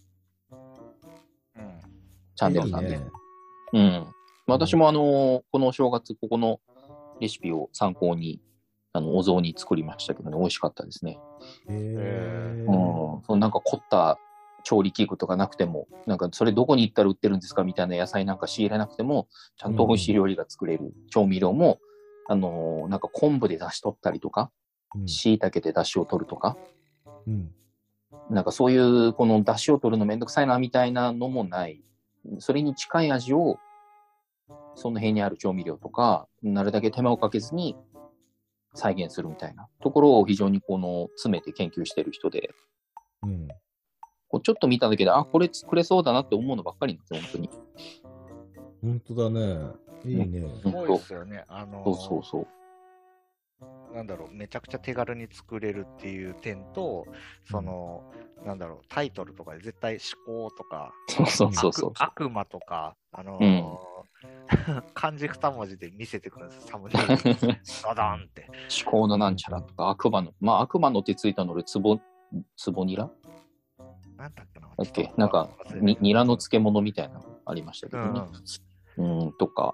[2.40, 2.92] チャンネルなんで。
[2.92, 3.12] いいね
[3.74, 4.08] うん。
[4.48, 6.62] 私もあの、このお正月、ここの
[7.20, 8.42] レシピを参考に、
[8.94, 11.20] あの、お雑煮作りましたけどね、美味しかったですね。
[11.68, 13.18] へうん。
[13.18, 14.18] ーそのなんか凝った
[14.64, 21.80] 調理器具とかなくても、なんかそれどこに行ったら売ってるんですかみたいな野菜なんか仕入れなくても、ちゃんと美味しい料理が作れる調味料も、
[22.30, 24.50] あの、なんか昆布で出し取ったりとか、
[24.96, 26.58] うん椎茸で出汁を取るとか、
[27.28, 27.52] うん
[28.32, 31.84] なんかそういうこの出汁を取るのめんどくさいなみたいなのもない。
[32.40, 33.58] それに近い味を、
[34.76, 37.76] その辺にある調味料とか、なるだけ手間をかけずに
[38.74, 42.52] 再現するみたいなところを非常にこの詰めて研究してる人で、
[43.24, 43.48] うん
[44.30, 47.50] こうちょっと見ただけで、あ、これ作れそうだなって思うのばっかりなんですよ、本
[48.82, 49.72] 本当だね。
[50.06, 50.48] いいね。
[50.62, 51.44] すごいですよね。
[51.48, 51.96] あの当に。
[51.96, 52.48] そうそうそう。
[53.94, 57.06] なんだろう、めちゃくちゃ手軽に作れるっていう点と、
[57.50, 58.04] その、
[58.46, 61.92] なんだろう、タイトルとかで絶対思考とか、そうそうそうそう。
[61.96, 64.00] 悪悪魔とか、あのー
[64.94, 67.58] 漢字二文字で見せてくるんです、サムネイルに。
[67.84, 68.48] ダダンって。
[68.84, 72.00] 思考のなんちゃらとか、悪魔の、まあ悪魔の手ついたので、つぼ、
[72.58, 73.10] つぼニラ
[74.18, 74.68] なんだっけな。
[74.68, 75.14] だっけ？
[75.18, 78.22] なんか、にニラの漬物みたいなのありましたけどね。
[78.98, 79.74] うん、とか。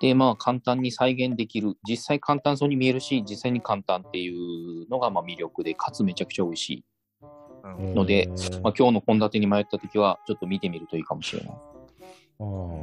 [0.00, 1.76] で、まあ、簡単に再現できる。
[1.88, 6.84] 実際簡単そうに見えるし、実際に簡単っていうのがまあ魅力で、かつめちゃくちゃ美味しい。
[6.84, 8.30] うんので
[8.62, 11.52] まあ、今日の献立に迷った時は、ちょっと見てみるといいかもしれない。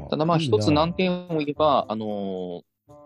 [0.09, 2.61] ただまあ、一つ難点を言えば、あのー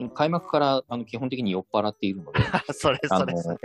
[0.07, 2.39] 開幕からあの基本的に酔っ払っているので、
[2.73, 3.59] それ、あのそれ、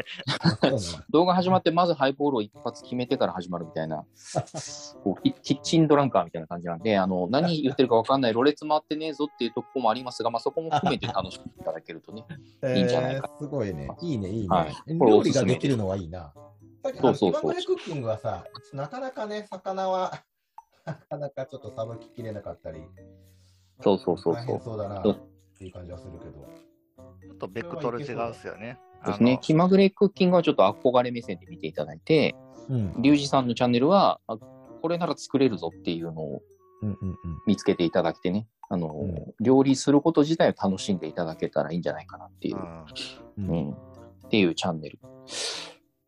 [0.79, 1.05] それ。
[1.11, 4.05] 動画始まってまずハイボールを一発決めてから始まるみたいな、
[5.05, 12.25] こうキキッチンドランカーみたいな感じなんで、あの何言ってるか分かんない、ろれつ回ってねえぞっていうところもありますが、まあ、そこも含めて楽しんでいただけるとね。
[12.77, 13.89] いいんじゃないかえーすごいね。
[14.01, 14.49] いいね、いいね。
[14.49, 16.33] はいこれ料理ができるのはいいな。
[17.01, 20.23] そうそうそうクッキングはさ、なかなかね、魚は、
[20.85, 22.83] なかなかちょっとさばききれなかったり、
[23.81, 24.57] そうそうそう大そう。
[24.57, 26.49] 変そうだなそうっていう感じはするけど。
[26.97, 28.79] ちょっとベクトル違うっすよね。
[29.05, 29.39] そうですね。
[29.43, 32.35] 気まぐれクッキングはちょっと憧れ目線で見ていただいて、
[32.69, 32.95] うん。
[33.03, 36.43] リュウジさんのチャンネルは、あこれなら作れるぞっていうのを。
[37.47, 42.57] 見つけていただけてね、あの、うん料理すること自体を楽しんでいただけたらいいんじゃないかなっていう
[43.39, 43.77] う、んうんうん、っ
[44.31, 44.99] ていうチャンネル。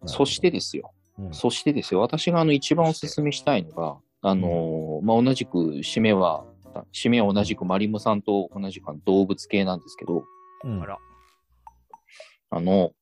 [0.04, 6.44] そしてですよ、うんそしてですよ、私があの一番お勧めしたいのが、あのーまあ、同じく締めは、
[6.92, 10.24] 締めは同じくマリモさんと同じく動物系なんですけど、
[10.64, 10.82] うん。
[10.82, 10.98] あら。
[12.50, 12.92] あの、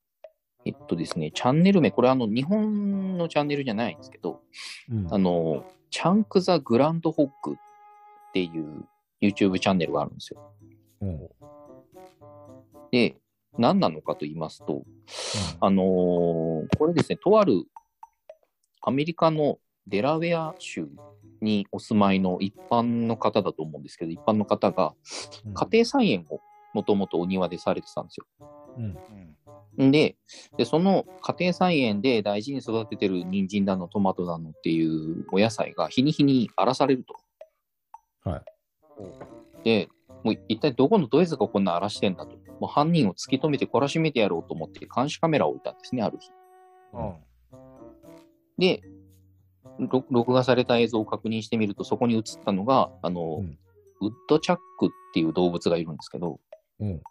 [0.64, 4.40] えっとですね、チャンネル名、これあの日本のチャンネルじゃないんですけど、
[4.90, 5.08] うん。
[5.12, 7.56] あの、チャンク・ザ・グランドホッグっ
[8.32, 8.86] ていう
[9.20, 10.40] YouTube チャンネルがあるんですよ。
[11.02, 11.06] う。
[11.06, 11.28] ん
[12.90, 13.16] で、
[13.58, 14.84] 何なのかと言いますと、
[15.60, 17.64] あのーこれですね、とある
[18.82, 20.88] アメリカのデラウェア州
[21.44, 24.94] にお住まいの一般の方だと思うんですけど、一般の方が
[25.44, 26.40] うん家庭菜園を
[26.72, 28.26] もともとお庭でされてたんですよ。
[28.78, 28.96] うん
[29.90, 30.16] で
[30.56, 37.16] で、その家庭菜園で大事に育ててる人参だの、トマトだのっていうお野菜が日に日に荒らされると。
[38.30, 38.42] はい。
[39.64, 39.88] で、
[40.22, 42.36] もう一体どこのどいつがこんな荒らしてんだと。
[42.60, 46.30] もう犯人を突き止めて懲らしめてやろうと思って監視カメラを置いたんですね、ある日。
[46.92, 47.14] うん
[48.56, 48.93] で、ろ
[49.78, 53.58] 録画された映像を確認してみると、そこに映ったのが、あの、うん。
[54.00, 56.40] ウッドチャックっていう動物がいるんですけど、
[56.80, 57.02] うん。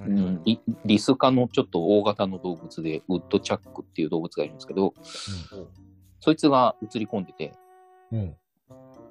[0.00, 4.94] うん、リリス科のちょっと大型の動物で、ウッドチャックっていう動物がいるんですけど、
[6.20, 7.52] そいつが映り込んでて、
[8.10, 8.36] うん。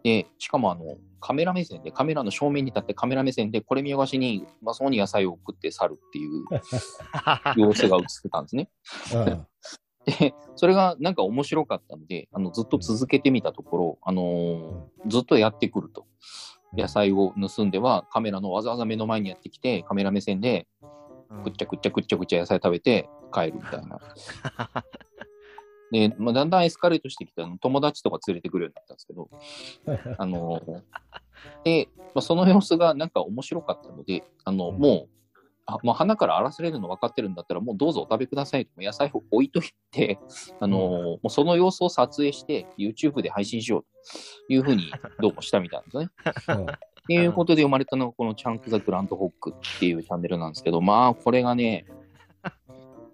[0.04, 6.46] で、しかもあの、カメラ目線で、カメラの正面に立ってカメラ目線で、これ見よがしに、うまそうに野菜を送って去るっていう
[7.56, 8.70] 様子が映ってたんですね。
[10.10, 16.06] うんで、それがなんか面白かったので、あのずっと続けてみたところ、あのーずっとやってくると。
[16.78, 20.86] 野菜を盗んでは、カメラのわざわざ目の前にやってきて、カメラ目線で、う
[21.40, 24.00] んくっちゃくっちゃくっちゃくっちゃ野菜食べて帰るみたいな。
[25.92, 29.30] で、まあ、だんだんエスカレートしてきたの友達とか連れてくるようになったんですけど、
[30.18, 30.82] あのー
[31.64, 35.10] で、まあ、その様子がなんか面白かったので、あの、うんもう、
[35.70, 40.20] あもう花から荒らされるの分かってるんだったら、もうどうぞお食べくださいと、野菜を置いといて、
[40.60, 43.84] あのーもうその様子を撮影して、YouTube で配信しよう
[44.48, 46.58] というふうに どうもしたみたいなんですね。
[46.58, 51.88] うんっていうことで生まれたのがこのチャンク・ザ・グランドホックっていうチャンネルなんですけど、まあ、これがね、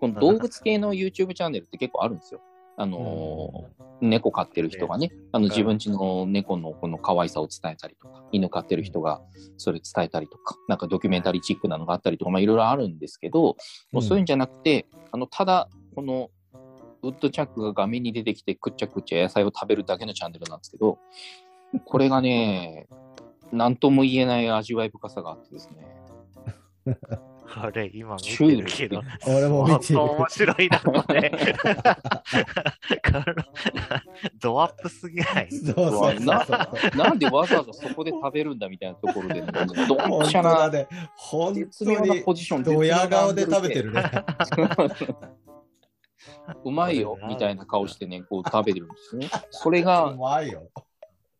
[0.01, 2.41] この動物系の YouTube チャンネルって結構あるんですよ。
[2.77, 9.21] あのー、猫飼ってる人がね、あの自分家の猫のこの可愛さを伝えたりとか、犬飼ってる人が
[9.57, 13.55] それ伝えたりとか、なんかドキュメンタリーチックなのがあったりとか、まあいろいろあるんですけど、
[13.91, 16.29] もうそういうんじゃなくて、あの、ただ、この
[17.01, 20.97] ウッドチャックが画面に出てきてくっちゃくっちゃ野菜を食べるだけのチャンネルなんですけど、
[21.85, 22.87] これがね、
[23.51, 25.87] なんとも言えない味わい深さがあってですね。
[27.53, 30.01] あれ、今見てるけど、俺も見てる。
[30.01, 31.31] 面白いな、これ。
[34.41, 35.51] ドアップすぎない？
[35.51, 36.45] そうそうそうな
[36.95, 39.47] なんでわざわざそこで食べるんだみたいなところで、ね、
[39.87, 40.69] どん本ちゃな。
[41.15, 44.03] 本当になポジションドヤ顔で食べてるね。
[46.63, 49.29] うまいよみたいな顔してね、こう食べてるんですね。
[49.51, 50.69] それうがまいよ。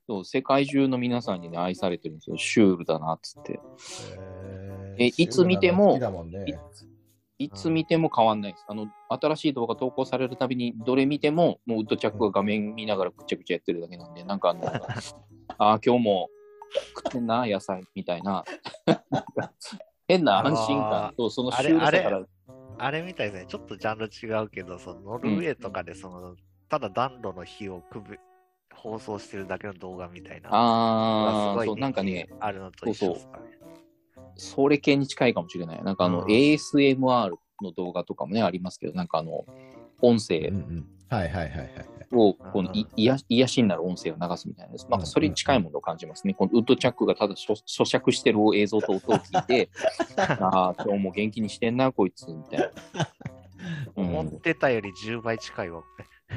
[0.07, 2.37] そう世界中の皆さんにね、愛されてるんですよ。
[2.37, 3.59] シュールだなっつって。
[4.07, 4.64] え
[4.97, 6.59] えいつ見てももんね
[7.37, 8.65] いつ見ても変わんないです。
[8.67, 14.63] あの、新しい動画投稿されるたびに、どれ見ても、もうウッドチャックが画面見ながらくちゃくちゃやってるだけなんで、なんかあの、
[15.57, 16.29] ああ、今日も
[16.95, 18.45] 食ってんな、野菜、みたいな。
[20.07, 22.25] 変な安心感と、そのシュールさからあれ、
[22.77, 26.35] あれみたいですね、ちょっとジャンル違うけど、そのノルウェーとかでその、
[26.69, 28.17] ただ暖炉の火をくぶ
[28.73, 30.49] 放送してるだけの動画みたいな。
[30.51, 33.57] ああ、そう、すごい人気なんかね、あるのと一緒ですかね。
[33.59, 33.64] そ
[34.69, 35.83] れ系に近いかもしれない。
[35.83, 39.45] なんかあの、うん ASMR の動画とかもね、ありますけど、なんかあの、
[40.01, 41.85] 音声うんうんはいはいはいはいはい。
[42.11, 44.87] を、この癒癒しになる音声を流すみたいなです。
[44.89, 46.33] なんかそれに近いものを感じますね。
[46.33, 49.69] このウッドチャックがただ咀咀嚼してる映像と音を聞いて、
[50.17, 52.69] ああ、今日も元気にしてんな、こいつ、みたいな。
[53.95, 55.83] うん、思ってたより10倍近いわ。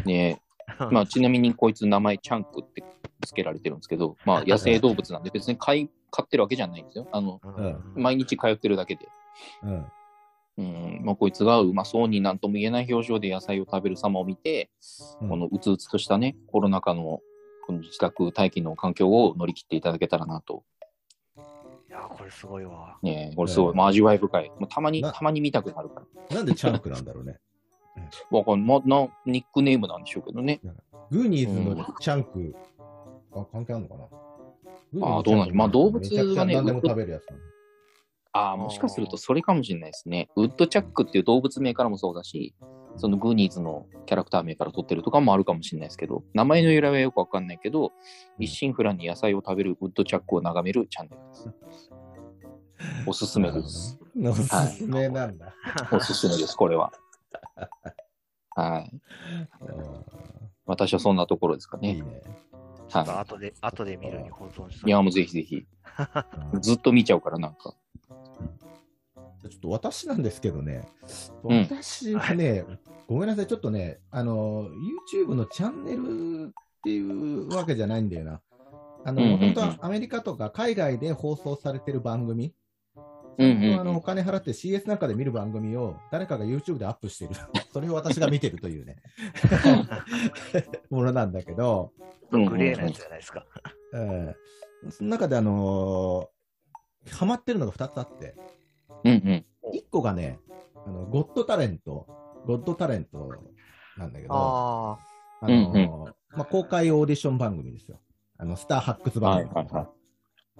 [0.04, 0.40] ね
[0.90, 2.84] まあ、ちなみにこいつ名前チャンクって
[3.26, 7.08] 付けられてるんですけど、まあ、野生動物なんで別に飼い飼ってるわけじゃないんですよ。
[7.12, 9.08] あの、うん毎日通ってるだけで。
[9.62, 9.86] うん。
[10.58, 14.70] うんまあ、こいつがうまそうになんとも言えない表情で野菜を食べる様を見て、
[15.20, 17.20] うんこのうつうつとしたね、コロナ禍の
[17.66, 20.64] この自宅待機の環境を乗り切っていただけたらなと。
[21.88, 22.98] いや、これすごいわ。
[23.02, 24.50] ねこれすごい、まあ、味わい深い。
[24.58, 26.36] もうたまに、なたまに見たくなるから。
[26.36, 27.38] なんでチャンクなんだろうね。
[28.30, 30.60] わかんまな、ニックネームなんでしょうけどね。
[31.10, 32.54] グーニーズのチャンク、
[33.32, 34.27] あ、関係あるのかな？
[35.02, 36.56] あーどうなんでしょうまあ動物はね
[38.32, 40.28] ああ、もしかするとそれかもしれないですね。
[40.36, 42.54] ウッドチャックっていう動物名からもそうだし、
[42.96, 47.90] そのグーニーズのキャラクター名から取ってるとかもあるかもしれないですけど、名前の由来はよくわかんないけど、うん
[48.38, 51.50] 一心不乱に野菜を食べるウッドチャックを眺めるチャンネルです。
[53.06, 53.98] おすすめです。
[54.22, 55.52] おすすめなんだ。
[55.90, 56.92] おすすめです、これは。
[58.54, 59.00] はい。
[60.66, 61.90] 私はそんなところですかね。
[61.90, 62.22] うんいいね。
[62.90, 64.80] は後で、後で見るに保存しい。
[64.80, 65.66] たいや、もうぜひぜひ。
[66.52, 67.74] う んずっと見ちゃうから、なんか。
[69.48, 70.86] ちょっと私なんですけどね、
[71.44, 72.64] うん私はね、
[73.06, 74.68] ごめんなさい、ちょっとね、あの、
[75.14, 78.40] YouTube のチャンネルっていうわけじゃないんだよな。
[79.04, 82.52] あの、うんうんうん本当はアメリカとか海外で放送されてる番組、
[83.38, 87.30] うんうんうんあのお金払って CS なんかで見る番組を誰かが YouTube でアップしてる。
[87.72, 88.96] それを私が見てるというね、
[90.90, 93.44] ものなんだけど、うんグレーなやつじゃないですか。
[93.94, 94.34] えー
[94.90, 98.36] その中であのーハマってるのが2つあって、
[99.04, 99.46] うんうん。
[99.74, 100.38] 1個がね、
[100.86, 102.06] あのゴッドタレント、
[102.46, 103.32] ゴッドタレント
[103.96, 104.98] なんだけど、あ
[105.40, 107.98] あのーうんまあ、公開オーディション番組ですよ。
[108.36, 109.54] あのスター発掘番組。
[109.54, 109.90] はいはいは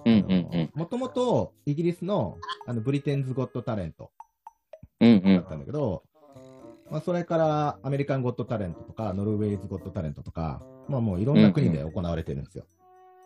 [0.07, 0.70] うんうんうん。
[0.74, 4.11] もともとイギリスのあのブリテンズ・ゴッド・タレント
[5.00, 5.48] うんうんだっ。
[5.48, 6.02] たんだけど、
[6.90, 12.64] まあ、それからアメリカン・ゴッド・タレントとか、ノルウェーズ・ゴッド・タレントとか、まあ、もういろんな国で行われてるんですよ。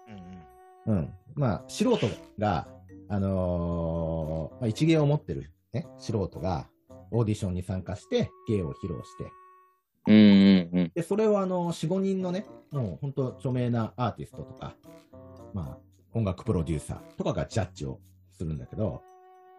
[0.08, 1.14] ーうんうんうん。
[1.34, 2.08] まあ、素人
[2.38, 2.66] が、
[3.08, 6.66] あのーまあ、一芸を持ってる、ね、素人が
[7.10, 9.30] オーディションに参加して、芸を披露して、
[10.08, 10.16] うんう
[10.74, 10.92] んうん。
[10.94, 14.74] で、それをあの、4、5人のね、もう本当著名なアーティストとか、
[15.54, 15.78] まあ、
[16.14, 18.00] 音楽プロデューサーとかがジャッジを
[18.32, 19.02] するんだけど、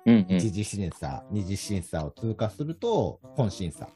[0.05, 3.89] うんうん一次審査、二次審査を通過すると、本審査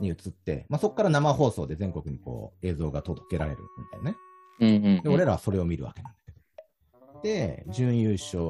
[0.00, 4.16] に移って、まあ、そこから生放送で全国にこう映像が届けられるみたいなね。
[4.60, 7.20] うんうんで、俺らはそれを見るわけなんだけど。
[7.22, 8.40] で、準優勝、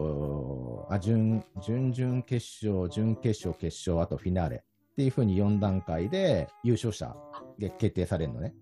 [0.91, 8.55] あ、準、準々決勝、準決勝、決勝、あとフィナーレっていうふうに4段階で優勝者が決定されるのね。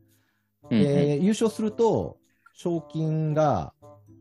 [0.70, 2.18] うんうんで、優勝すると、
[2.54, 3.74] 賞金が、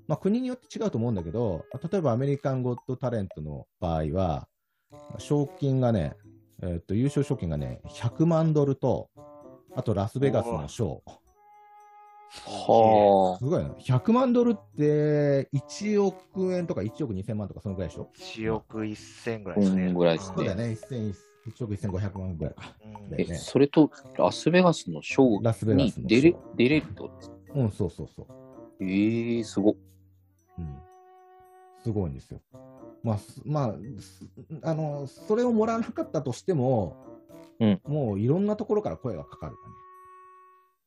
[0.07, 4.47] まあ、国によって違うと思うんだけど、例えばアメリカンゴッドタレントの場合は、
[5.17, 6.15] 賞金がね、
[6.61, 9.09] えっと優勝賞金がね、100万ドルと、
[9.75, 11.01] あとラスベガスの賞。
[12.33, 13.69] はすごいな。
[13.71, 19.59] 100万ドルって1億円とか1億2000万とかそのぐらいでしょ？1億1000ぐらあ。
[19.59, 19.85] いですね。
[19.87, 20.63] うんぐらいですねそうだよね。
[20.89, 21.13] 1000
[21.47, 22.73] 1億1500万ぐらいか。
[23.17, 28.25] うんそれとラスベガスのショーラスベガにスの出れ出れるってことうん、そうそうそう。
[28.79, 29.75] えー、すごっ。
[30.57, 30.77] うん。
[31.83, 32.41] すごいんですよ。
[33.03, 34.25] まあ、すまあ、す
[34.61, 36.95] あの、それをもらわなかったとしても、
[37.59, 39.75] うんもういろんなところから声がかかるかね。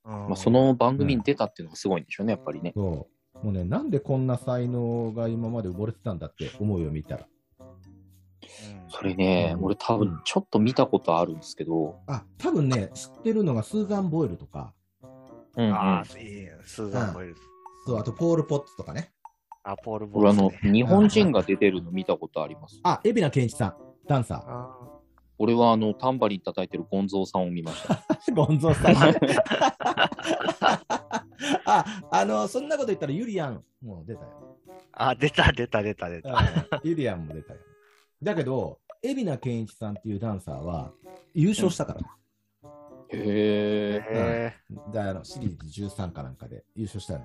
[0.07, 2.73] うんまあ、その番組に出たっていうのがすごいんでしょうね、やっぱりね。
[2.75, 3.09] そ
[3.43, 3.45] う。
[3.45, 7.27] もうね、なんでこんな才能が今まで埋もれてたんだって思うよ、見たら。
[7.27, 7.29] うん
[8.89, 14.75] それね、うん俺多分ちょっと見たことあるんですけど、あ、多分ね、知ってるのがスーザン・ボイルとか、
[15.57, 17.41] うんうんああ、いいねスーザン・ボイルズ。
[17.87, 19.14] そう、あとポール・ポッツとかね。
[19.65, 22.79] あ、ポール・ボ俺あの日本人が出てるの見たことあります。
[22.83, 24.43] あ、蛯名健一さん、ダンサー。
[24.47, 24.77] あ
[25.39, 27.99] 俺はあの、タンバリン叩いてるゴンゾーさんを見ました。
[28.33, 29.15] ゴンゾーさん。
[31.65, 34.59] あ、あの、そんなこと言ったらゆりやんもう出たよ。
[34.93, 36.31] あ、出た、出た、出た、出た。
[36.31, 36.33] う
[36.87, 37.61] んゆりやんも出たよ。
[38.23, 40.93] だけど、蛯名健一さんっていうダンサーは
[41.35, 42.01] 優勝したから。
[43.11, 47.25] へえ、へであのシリーズ13かなんかで優勝したの。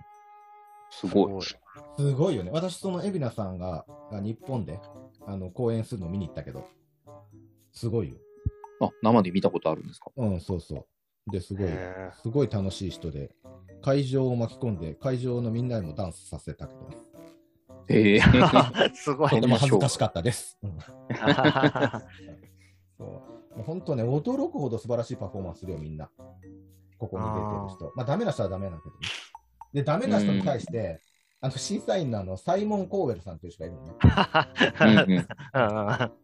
[0.91, 1.41] ーすごい。
[1.41, 1.55] す
[1.97, 2.51] すごいよね。
[2.51, 4.79] 私、その海老名さんがが日本で
[5.25, 6.65] あの公演するのを見に行ったけど、
[7.71, 8.15] すごいよ。
[8.81, 10.11] あ、生で見たことあるんですか？
[10.15, 10.87] うん、そうそ
[11.27, 11.31] う。
[11.31, 13.29] で、すごい、へすごい楽しい人で、
[13.81, 16.79] 会場を巻き込んで、会場のみんなにもダンスさせたけど、
[17.89, 18.19] へえ。
[18.19, 19.57] ー すごいねとても。
[19.57, 20.57] 恥ずかしかったです。
[20.63, 20.77] うん
[22.97, 23.23] そうも
[23.59, 26.09] う本当ね、驚くほど素晴らしいパフォーマンスするよ、みんな。
[26.97, 27.91] ここに出てる人。
[27.95, 29.07] まあ、ダメな人はダメなんだけどね。
[29.73, 31.01] で、ダメな人に対して、
[31.41, 33.93] あの審査員のあのサイモン・コーウェルさんという人がいるのね。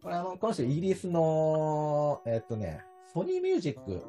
[0.02, 2.82] これあのこの人、イギリスの、えっとね、
[3.14, 4.04] ソニーミュージック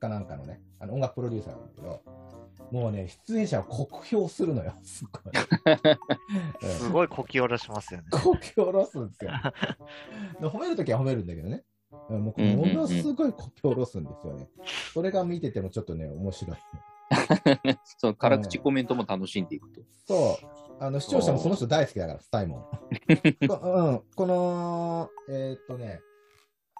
[0.00, 2.02] かなんかのね、あの音楽プロデューサーなんだけど、
[2.70, 5.32] もうね、出演者を酷評するのよ、 すごい。
[6.62, 8.06] うんすごいこき下ろしますよね。
[8.10, 9.32] こき下ろすんですよ。
[10.40, 11.64] で褒めるときは褒めるんだけどね。
[12.08, 14.48] うんもうものすごいこき下ろすんですよね。
[14.92, 16.56] それが見ててもちょっとね、面白い。
[17.98, 19.80] その辛口コメントも楽しんでいくと。
[20.06, 20.46] そう。
[20.80, 22.62] あの視聴者もその人大好きだから、サイモン。
[23.48, 26.00] こうん、この、えーっとね、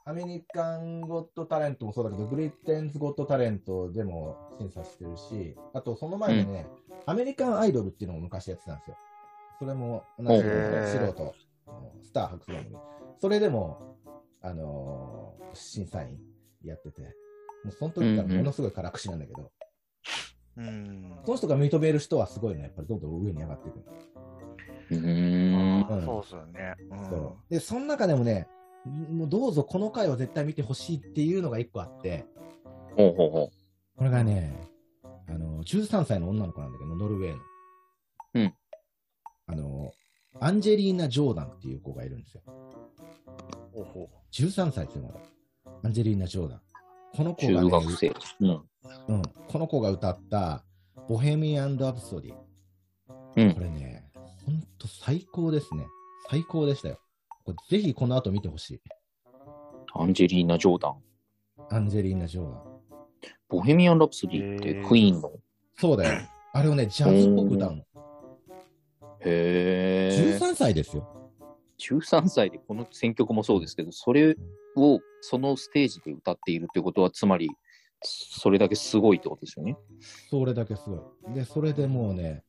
[0.04, 6.66] アメリカンゴットタレントもそうだけど、ブリテンズゴットタレントでも審査してるし、あとその前にね、
[7.06, 8.96] アメリカンアイドルっていうのを昔やってたんですよ。
[9.60, 11.34] それも同じ素人、
[12.02, 12.76] スター発掘番組。
[13.20, 13.96] それでも、
[14.42, 16.18] あのー審査員
[16.64, 19.50] やってて、もうその時からものすごい辛口なんだけど、
[20.56, 21.12] うん。
[21.24, 23.78] その人が認める人はすごいね、やっぱりどんどん上に上がっていく。
[24.90, 25.86] うーん。
[25.88, 26.74] うんそうっすよね。
[26.90, 28.46] うんそうで、その中でもね、
[29.10, 32.26] もうどうぞこの回を絶対見てほしいっていうのが一個あって、
[32.96, 33.50] ほうほうほ
[33.96, 34.54] これがね、
[35.28, 37.38] あの、13歳の女の子なんだけど、ノルウェーの。
[38.34, 38.54] うん。
[39.46, 39.92] あの、
[40.40, 42.42] アンジェリーナ・ジョーダンっていう子がいるんですよ。
[43.72, 45.20] ほうほ13歳っていうのが。
[45.84, 46.60] アンジェリーナ・ジョーダン。
[47.16, 47.36] このう。
[47.36, 48.12] 子が、ね、中学生。
[48.40, 48.62] うん。
[49.08, 50.64] うん、この子が歌った、
[51.08, 52.34] ボヘミアン・ラプソディ。
[53.36, 54.10] うんこれね、
[54.46, 55.86] ほんと最高ですね。
[56.30, 56.98] 最高でしたよ。
[57.44, 58.80] これぜひこの後見てほしい。
[59.94, 60.96] アンジェリーナ・ジョーダン。
[61.70, 62.62] アンジェリーナ・ジョーダン。
[63.48, 65.32] ボヘミアン・ラプソディってクイーンの？
[65.78, 66.20] そうだよ。
[66.52, 67.82] あれをね、ジャズっぽく歌うの。
[69.20, 70.38] へえ。
[70.38, 71.08] 13歳ですよ。
[71.78, 74.36] 13歳でこの選曲もそうですけど、それ
[74.76, 77.50] をそのステージで歌っているってことは、つまり、
[78.04, 79.76] それだけすごいってことですよね。
[80.30, 80.96] それだけすご
[81.30, 81.34] い。
[81.34, 82.44] で、それでもうね、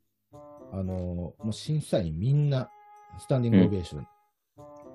[0.71, 2.69] あのーもう審査員みんな、
[3.19, 4.07] スタンディングオベーション。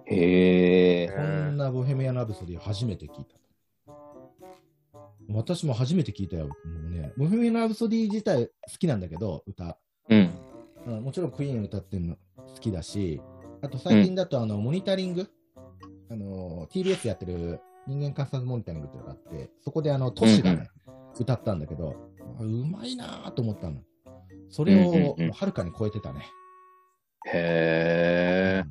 [0.07, 1.09] へえ。
[1.09, 3.41] こんなボヘミアン・ラブソディ初めて聞いた。
[5.33, 6.47] 私も初めて聞いたよ。
[6.47, 6.55] も
[6.89, 9.79] うね、ボヘミアン・ラブソディ自体好きなんだけど、歌。
[10.09, 10.31] うん。
[10.87, 13.21] うん、もちろんクイーン歌ってるの好きだし、
[13.63, 15.29] あと最近だとあの、モニタリング、
[16.11, 20.69] あの、TBS やってる人間観察モニタリングっていうのがあって、そこであの、トシがね、
[21.19, 21.95] 歌ったんだけど、
[22.39, 23.81] あうまいなぁと思ったの。
[24.49, 26.27] それをはるかに超えてたね。
[27.27, 28.65] へ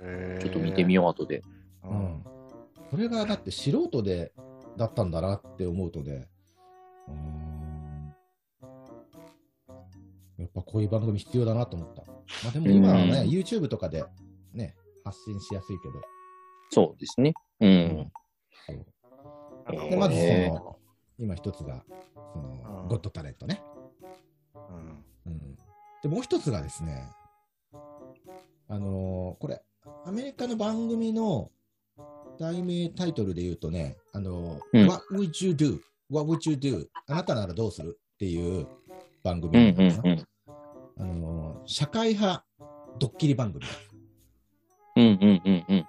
[0.00, 0.36] え。
[0.38, 0.38] う。
[0.40, 1.38] ちょっと見てみよよう、後で。
[1.84, 1.88] う。
[1.88, 2.24] うんん。
[2.90, 4.32] それがだって素人で、
[4.76, 6.28] だったんだなって思うとね、
[7.08, 8.14] うーん。
[10.38, 12.02] やっぱこういう番組必要だなと思った。
[12.44, 14.04] まあでも今はね、うん YouTube とかで
[14.52, 15.94] ね、発信しやすいけど、
[16.70, 17.32] そうですね。
[17.60, 17.70] うん。
[17.70, 18.12] うん
[18.70, 20.76] でまずそへの、
[21.18, 21.84] 今一つが、
[22.32, 23.60] その、うんゴッドタレントね。
[24.54, 25.58] うんうん。
[26.02, 27.08] で、もう一つがですね、
[28.68, 29.60] あのーこれ、
[30.04, 31.50] アメリカの番組の
[32.38, 36.86] 題名タイトルで言うとね、あのーうん What would you do?What would you do?
[37.08, 38.68] あなたならどうするっていう
[39.24, 40.26] 番組うんなのかな、うんうん。
[40.98, 42.44] あのー社会派
[43.00, 43.64] ドッキリ番組。
[44.96, 45.86] うんうんうんうん。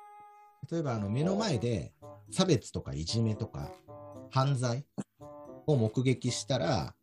[0.72, 1.94] 例えば、あの、目の前で、
[2.32, 3.72] 差別とかいじめとか
[4.30, 4.86] 犯罪
[5.66, 6.94] を目撃したら、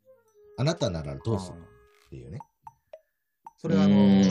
[0.57, 1.59] あなたならどうする
[2.07, 2.39] っていうね。
[3.57, 4.23] それはあの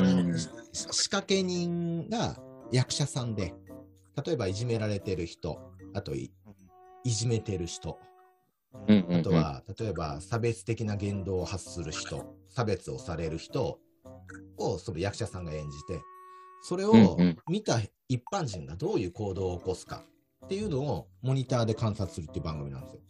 [0.71, 2.37] 仕掛け人が
[2.71, 3.53] 役者さんで、
[4.23, 5.59] 例えばいじめられてる人、
[5.93, 6.31] あとい
[7.05, 7.97] じめてる人、
[8.73, 13.79] あとは例えば差別的な言動を発する人、差別をされる人
[14.57, 15.99] をその役者さんが演じて、
[16.61, 17.17] それを
[17.47, 20.03] 見た一般人がどういう行動を起こすか
[20.43, 23.01] っていうのをモニターで観察するっていう番組なんですよ。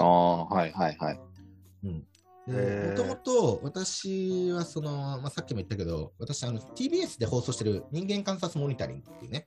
[0.00, 1.20] ああ、はいはいはい。
[1.84, 2.04] うん。
[2.48, 9.46] もともと私はその、まあ、さっきも言ったけど、私あの TBS で放送してる人間観察モニタリングっていうね、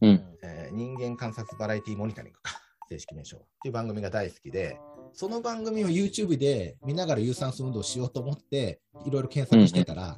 [0.00, 2.60] うんえー、人間観察バラエティモニタリングか、
[2.90, 4.80] 正式名称っていう番組が大好きで、
[5.12, 10.14] その番組を YouTube で見ながら有酸素運動をしようと思って、いろいろ検索してたら、うん、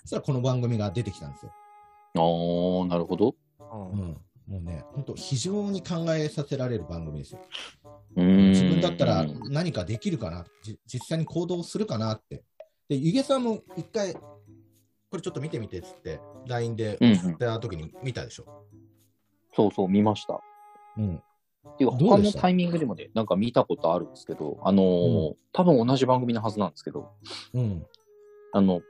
[0.00, 1.52] そしたらこの番組が出てきたんですよ。
[2.16, 3.36] ああ、なるほど。
[3.60, 4.16] うん、
[4.50, 7.40] もうね、本当、非常に考えさせられる番組ですよ。
[8.16, 10.44] 自分だったら何かできるかな、
[10.86, 12.42] 実際に行動するかなって。
[12.88, 14.20] で、ゆげさんも一回、こ
[15.12, 18.44] れちょっと見てみてっつって、LINE で送った時に見たでしょ？
[18.46, 18.62] うんうん、
[19.54, 20.40] そうそう、見ました。
[20.96, 21.14] うん。
[21.14, 27.12] っていうか、他のタイミングでもね、なんか見たことあるんですけど、あのーうん、多分同じ番組のはずなんですけど、
[27.54, 27.86] うん。
[28.52, 28.80] あの、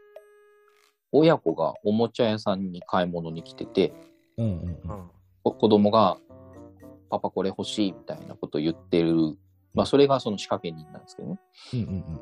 [1.12, 3.92] 親子がおもちゃ屋さんに買い物に来てて、
[4.38, 5.10] うんうんうん、
[5.42, 6.18] 子供が
[7.10, 9.14] パパこれ欲しいみたいなことを言ってる、
[9.74, 11.40] まあ、それがその仕掛け人なんですけどね。
[11.74, 12.20] うんうんうん。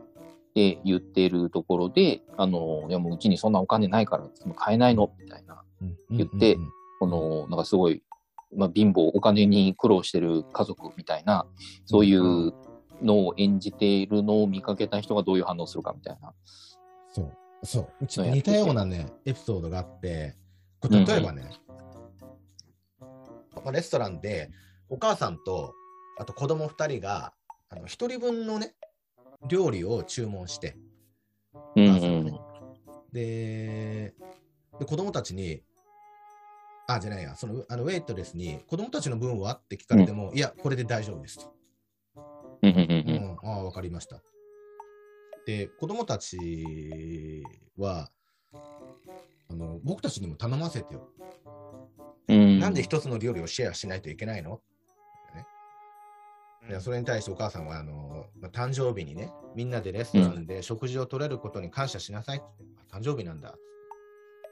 [0.54, 5.12] で、言ってるところで、あの、いやもううちにそんなお金ないから、買えないの？
[5.20, 5.62] みたいな、
[6.10, 6.56] 言って、
[6.98, 8.02] この、なんかすごい、
[8.56, 11.46] まあ、貧乏、お金に苦労してる家族みたいな、
[11.84, 12.52] そういう
[13.02, 16.32] のを演じているのを見かけた人がどういう反応するかみたいな。
[17.12, 18.06] そう、そう。
[18.06, 20.34] ちょっと似たようなね、エピソードがあって、
[20.80, 21.67] これ例えばね、うん、
[23.72, 24.50] レストランで、
[24.88, 25.74] お母さんと、
[26.18, 27.32] あと子供2人が、
[27.70, 28.74] あの1人分のね、
[29.48, 30.76] 料理を注文して、
[31.76, 32.38] うんうん、
[33.12, 34.14] で
[34.78, 35.62] で、子供たちに、
[36.86, 41.52] あ、じゃないや、そのあのウェイトレスに、子供たちの分はって聞かれても、うん、いや、これで大丈夫ですと。
[42.62, 44.20] うんうんうんああ、わかりました。
[45.46, 47.44] で、子供たち
[47.76, 48.10] は、
[49.50, 51.08] あの僕たちにも頼ませてよ。
[52.28, 54.60] うん、なんで一つの料理をシェアしないといけないの？
[56.68, 63.54] いやそれに対してお母さんはあの、まあ、誕生日にね、みんなでレストランで食事を取れることに感謝しなさいって、うん、誕生日なんだ。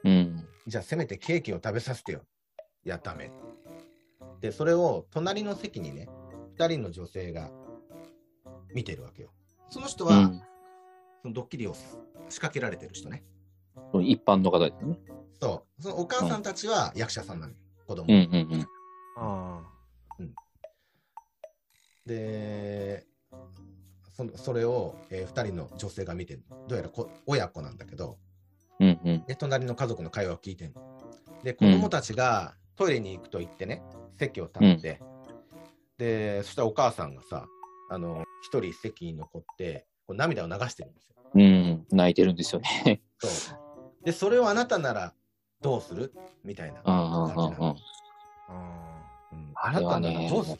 [0.03, 2.23] うん、じゃあせめてケーキを食べさせてよ。
[2.83, 3.31] いや、ダメ。
[4.41, 6.09] で、それを隣の席にね、
[6.57, 7.51] 2人の女性が
[8.73, 9.29] 見てるわけよ。
[9.69, 10.41] その人は、うん、
[11.21, 11.75] そのドッキリを
[12.29, 13.23] 仕掛けられてる人ね。
[14.01, 14.97] 一般の方ですね。
[15.39, 15.83] そう。
[15.83, 18.05] そのお母さんたちは役者さんなのよ、子供。
[18.07, 18.61] うんうんうん。
[19.17, 19.77] ああ。
[22.07, 23.05] で
[24.13, 28.17] そそれを、えー、2人の女性が見てどうやらこ親子なんだけど、
[28.79, 30.73] うんうん、で隣の家族の会話を聞いてん
[31.43, 33.83] で子供たちがトイレに行くと言ってね
[34.17, 35.07] 席を立って、うん、
[35.99, 37.45] でそしたらお母さんがさ
[37.91, 41.15] あの1人席に残ってこう涙を流してるんですよ。
[41.35, 43.01] うん、泣いてるんですよね。
[43.19, 43.57] そう
[44.03, 45.13] でそれをあなたなら
[45.61, 46.13] どうする？
[46.43, 47.75] みたいな感じなの。
[49.55, 50.59] あなたならどうする、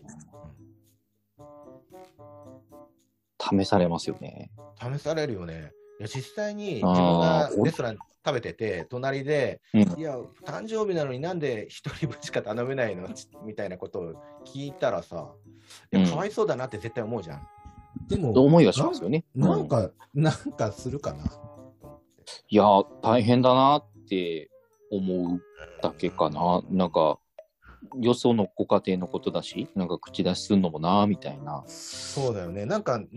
[3.61, 4.51] 試されますよね。
[4.81, 5.71] 試されるよね。
[5.99, 13.07] いや実際に自分がレストラン食べてて、隣で、うん、いや、誕生日なのになんで1人分しか頼めないの？
[13.45, 14.13] みたいなことを
[14.45, 15.31] 聞いたらさ、
[15.93, 17.47] いやかわいそうだなって絶対思うじゃん。
[18.09, 19.25] でも、思いはしますよね。
[19.33, 21.23] なんか、なんかするかな。
[22.49, 22.63] いや、
[23.01, 24.49] 大変だなって
[24.91, 25.41] 思う
[25.81, 26.61] だけかな。
[26.69, 27.19] なんか、
[27.99, 31.63] よそのご家庭のことだし、なんか口出しするのもな、みたいな。
[31.67, 32.65] そうだよね。
[32.65, 33.09] なんか、うん、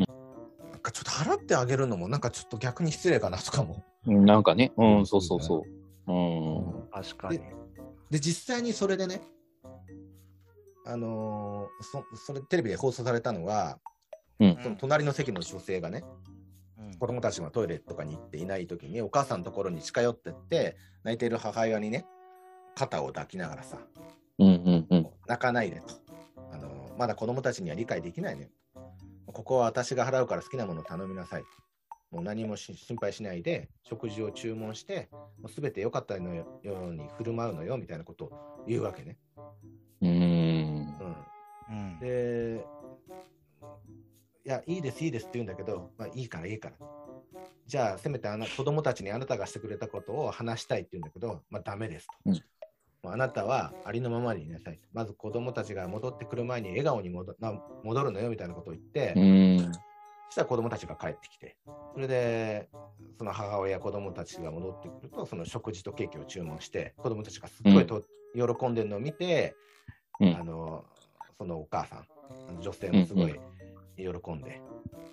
[0.70, 3.82] なんかちょっと払ってあげるのも、なんかちょっと逆に失礼かなとかも。
[4.06, 5.64] なんかね、うん、そうそうそ
[6.06, 6.12] う。
[6.12, 6.88] うん。
[6.90, 7.40] 確かに。
[8.10, 9.22] で、実際にそれでね、
[10.86, 13.78] あのー、そそれテレビで放送されたのが、
[14.40, 16.29] うん、その隣の席の女性がね、うん、
[16.98, 22.06] 子供たちがトイレとかに行っていない時にお母さんのところに近寄ってって泣いている母親にね
[22.74, 23.78] 肩を抱きながらさ、
[24.38, 25.86] うんうんうん、泣かないでと。
[26.52, 28.50] あのまだ子供たちには理解できないね
[29.26, 31.42] ここは私が払うから好きなものを頼みなさい。
[32.10, 39.16] もう何も心配しないで食事を注文してもう全て良かったのように振る舞うのよみたいなことを言うわけね。
[40.02, 40.96] うん、
[41.70, 42.79] うん、でい
[44.50, 46.76] やいいですいいですって言うんだけど、まあ、いいからいいから。
[47.66, 52.12] じゃあせめてあの子供たちにあなたがしてくれたことを話したいって言うんだけど、まあ、ダメですと。
[52.26, 52.42] うん。
[53.02, 54.80] まあなたはありのままにいなさい。
[54.92, 57.34] まず子供たちが戻ってくる前に笑顔に戻
[57.84, 59.72] 戻るのよみたいなことを言って、うん。
[60.30, 61.56] そしたら子供たちが帰ってきて、
[61.94, 62.68] それで、
[63.18, 68.02] その母親、子供たちが戻ってくると、その食事とケーキを注文して、子供たちがすっごいと、
[68.34, 69.56] うん、喜んでるのを見て、
[70.20, 70.84] うん、あの
[71.38, 73.40] そのお母さん、女性もすごい
[74.02, 74.62] 喜んで、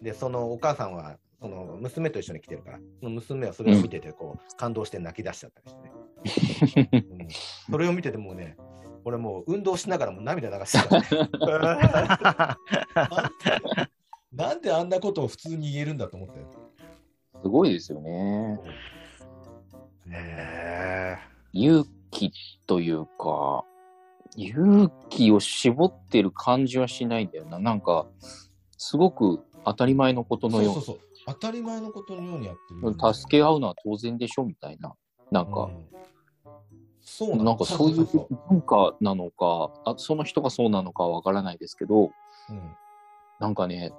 [0.02, 7.06] で、そのお母さんは、その娘と一緒に来てるから、その娘はそれを見てて、こう、感動して泣き出しちゃったりしてね。
[7.20, 7.28] うん、
[7.72, 8.58] それを見ててもね、
[9.06, 11.08] 俺もう運動しながらも涙流してた、ね。
[14.34, 16.48] なんであんなことを普通に言えるんだと思ったよ。
[17.42, 18.60] すごいですよね。
[20.10, 21.18] へ
[21.54, 22.32] 勇気
[22.66, 23.64] というか、
[24.36, 27.60] 勇気を絞ってる感じはしないんだよな。
[27.60, 28.08] なんか、
[28.78, 31.08] すごく当たり前のことのようそうそうそう。
[31.28, 34.94] 当たり前のことのようにやってる、助け合うのは当然でしょみたいな。
[35.30, 35.86] なんか、うん、
[37.02, 38.08] そうなんかそういう
[38.50, 42.12] 文化なのかあ、その人がそうなのかわからないですけど、
[42.50, 42.62] うん、
[43.40, 43.92] なんかね、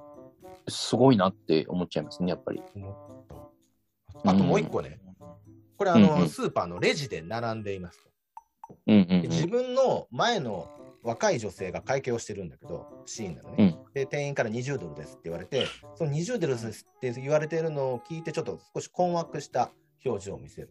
[0.69, 2.63] すごいなって思っちゃいますね、やっぱり。
[4.25, 4.99] あともう一個ね、
[5.77, 8.09] これあの、うんうん、スーパーのレジで並んでいますと。
[8.87, 10.69] うんうんうん、自分の前の
[11.09, 19.71] 若い女性が会計をしてるんだけど、シーンなのね、うん、で、店員から20ドルですって言われて、その20ドルですって言われてるのを聞いて、ちょっと少し困惑した
[20.05, 20.71] 表情を見せる。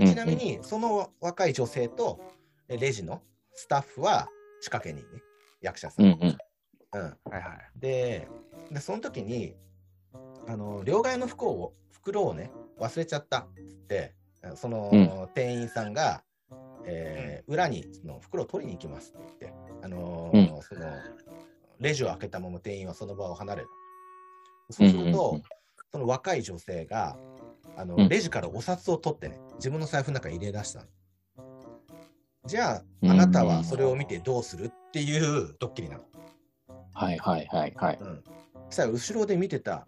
[0.00, 2.20] ちなみに、その若い女性と
[2.68, 3.22] レジの
[3.54, 4.28] スタッフは
[4.60, 5.22] 仕掛け人ね、
[5.62, 6.06] 役者さん。
[6.06, 6.38] うん、うん。
[6.92, 7.80] うん、はいはい。
[7.80, 8.26] で、
[8.72, 9.54] でその時に、
[10.48, 14.16] あの、両替の袋を、袋をね、忘れちゃったっつって、
[14.56, 16.24] その、うん、店員さんが、
[16.86, 20.86] えー、裏にその袋を取りに行きますって言って、あのーうん、その、
[21.80, 23.68] レジを開けたまま店員はその場を離れる。
[24.70, 25.42] そうすると、うんうんうん、
[25.92, 27.16] その若い女性が、
[27.76, 30.86] あの、レジからお札を取ってね、自分の財布の中に入れ出したの。
[32.46, 36.04] じゃあ、あなたはそれを見てどうするっていうドッキリなの。
[36.94, 37.98] はいはいはいはい。
[38.00, 38.24] うん。
[38.70, 39.86] そしたら後ろで見てた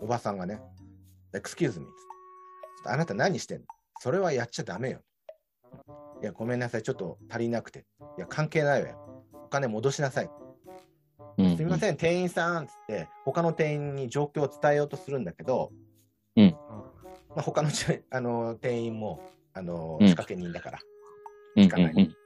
[0.00, 0.60] おばさんがね、
[1.34, 1.86] Excuse me
[2.86, 3.66] あなた何してんの？
[3.98, 5.00] それはやっちゃダメよ。
[6.22, 7.84] いや、ごめんなさい、ちょっと足りなくて。
[8.16, 9.22] いや、関係ないわよ。
[9.32, 10.30] お金戻しなさい。
[11.38, 15.70] うん、すみません、店員さんっつって、他の店員に状況を伝えようとするんだけど、
[16.36, 16.56] うん。
[17.30, 17.68] まあ、他の
[18.10, 19.20] あの店員も
[19.52, 20.78] あの仕掛け人だから、
[21.56, 22.16] 聞かない。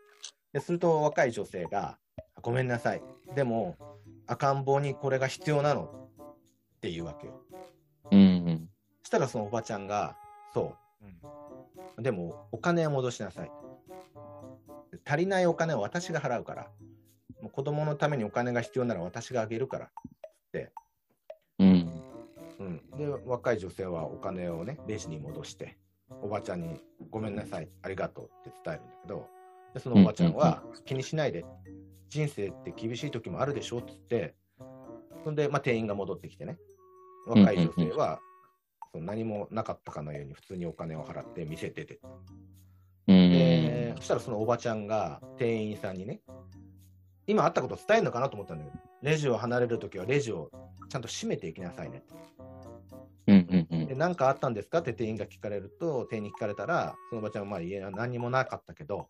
[0.52, 1.98] ですると、若い女性が、
[2.42, 3.02] ごめんなさい。
[3.34, 3.76] でも、
[4.26, 5.84] 赤ん坊にこれが必要なの？
[5.84, 7.40] っていうわけよ。
[8.12, 8.68] うん、うん。
[9.02, 10.16] したらそのおばちゃんが、
[10.54, 11.04] そう、
[11.98, 13.50] うん、でもお金は戻しなさい。
[15.10, 16.70] 足りないお金は私が払うから、
[17.42, 19.86] もう子供のためにお金が必要なら私があげるから。
[19.86, 19.90] っ
[20.52, 20.70] て。
[21.58, 22.02] うん。
[22.60, 25.78] うん、で、若い女性はお金をね、レジに戻して、
[26.22, 26.80] おばちゃんに
[27.10, 29.26] ごめんなさい、ありがとうって伝えるんだけど、
[29.74, 31.44] でそのおばちゃんは気にしないで
[32.08, 34.36] 人生って厳しい時もあるでしょっつって、
[35.24, 36.56] そんで、まあ、店員が戻ってきてね、
[37.26, 38.20] 若い女性は、
[38.92, 42.00] その何もなかったかのように普通にお金を払って店出て
[43.06, 46.20] で、そしたらそのおばちゃんが店員さんにね、
[47.26, 50.50] 今あったこと伝えるのかなと思ったんだけど、レジを離れるときはレジを
[50.88, 52.30] ちゃんと閉めていきなさいねって。
[53.86, 59.08] で何かあったんですかって店員が聞かれると、店員に聞かれたら、そのおばちゃんはまあ家何もなかったけど、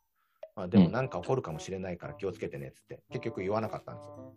[0.55, 4.35] まあ、でも何か起こるかもしれないから気をつけてねっつって、結局言わなかったんですよ。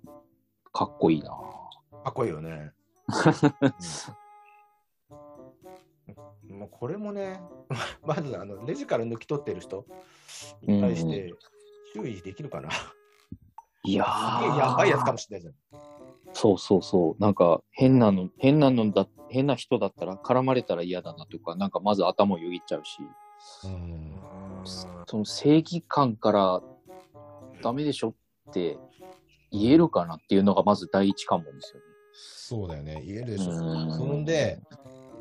[0.72, 2.72] かっこいいなかっこいいよね。
[6.54, 7.42] うん、もうこれもね、
[8.06, 9.86] まずあのレジから抜き取ってる人
[10.62, 11.34] に対して
[11.94, 12.70] 注意できるかな？
[13.84, 14.58] いやー。
[14.58, 15.56] やばいやつかもしれないじゃん。
[16.34, 17.22] そうそうそう。
[17.22, 23.00] なんか変なの、変なのだ、変な人だったら絡まれたら嫌だなとか、なんかまず頭をよぎっちゃうし。
[23.66, 24.20] うん
[24.66, 26.62] その正義感から
[27.62, 28.16] ダメでしょ
[28.50, 28.78] って
[29.52, 31.86] 言えるかなっていうのがまず第一関門ですよね。
[32.14, 33.52] そうだよね、言えるでしょ。
[33.54, 34.62] そんで、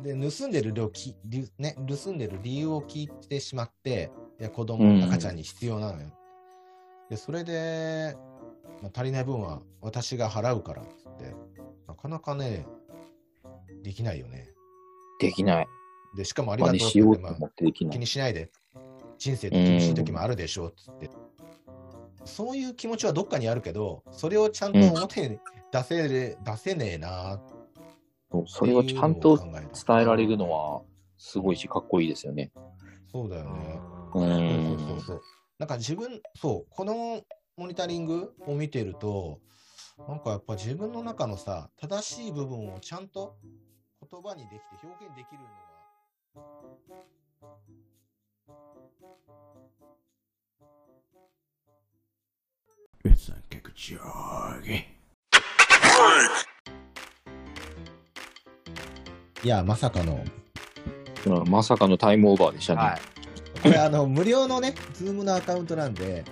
[0.03, 1.17] で盗んでる量き、
[1.59, 6.09] ね、盗んでる理由を聞いてしまって、いや子供、赤ちゃんに必要なのよ。
[7.09, 8.17] で、それで、
[8.83, 11.35] まあ、足りない分は私が払うからっつって、
[11.87, 12.67] なかなかね、
[13.83, 14.49] できないよね。
[15.21, 15.67] できない。
[16.17, 18.51] で、しかもありがとうって、まあ、気にしないで。
[19.19, 21.09] 人生って厳しい時もあるでしょうっつって。
[22.25, 25.39] そういう気持ちはどっかにあるけど、それをちゃんと表に
[25.73, 27.41] 出せ,、出せねえな
[28.47, 30.83] それをちゃんと伝えられるのは
[31.19, 32.51] すごいし、かっこいいですよね。
[33.11, 33.81] そうだよね。
[34.15, 34.79] うん。
[34.79, 35.23] そうそうそう。
[35.59, 37.23] なんか自分、そう、この
[37.57, 39.39] モニタリングを見てると、
[40.09, 43.35] なんかやっぱ自分の中のさ、正しい部分をちゃんと
[44.11, 45.63] 言葉にできて表現できるのが、
[53.15, 53.97] 三角定
[54.65, 54.85] 規。
[59.45, 60.25] いや、まさかの。
[61.27, 62.81] うんまさかのタイムオーバーでしたね。
[62.81, 63.01] はい。
[63.63, 66.25] これ、あの、無料のね、ズームのアカウントなんで、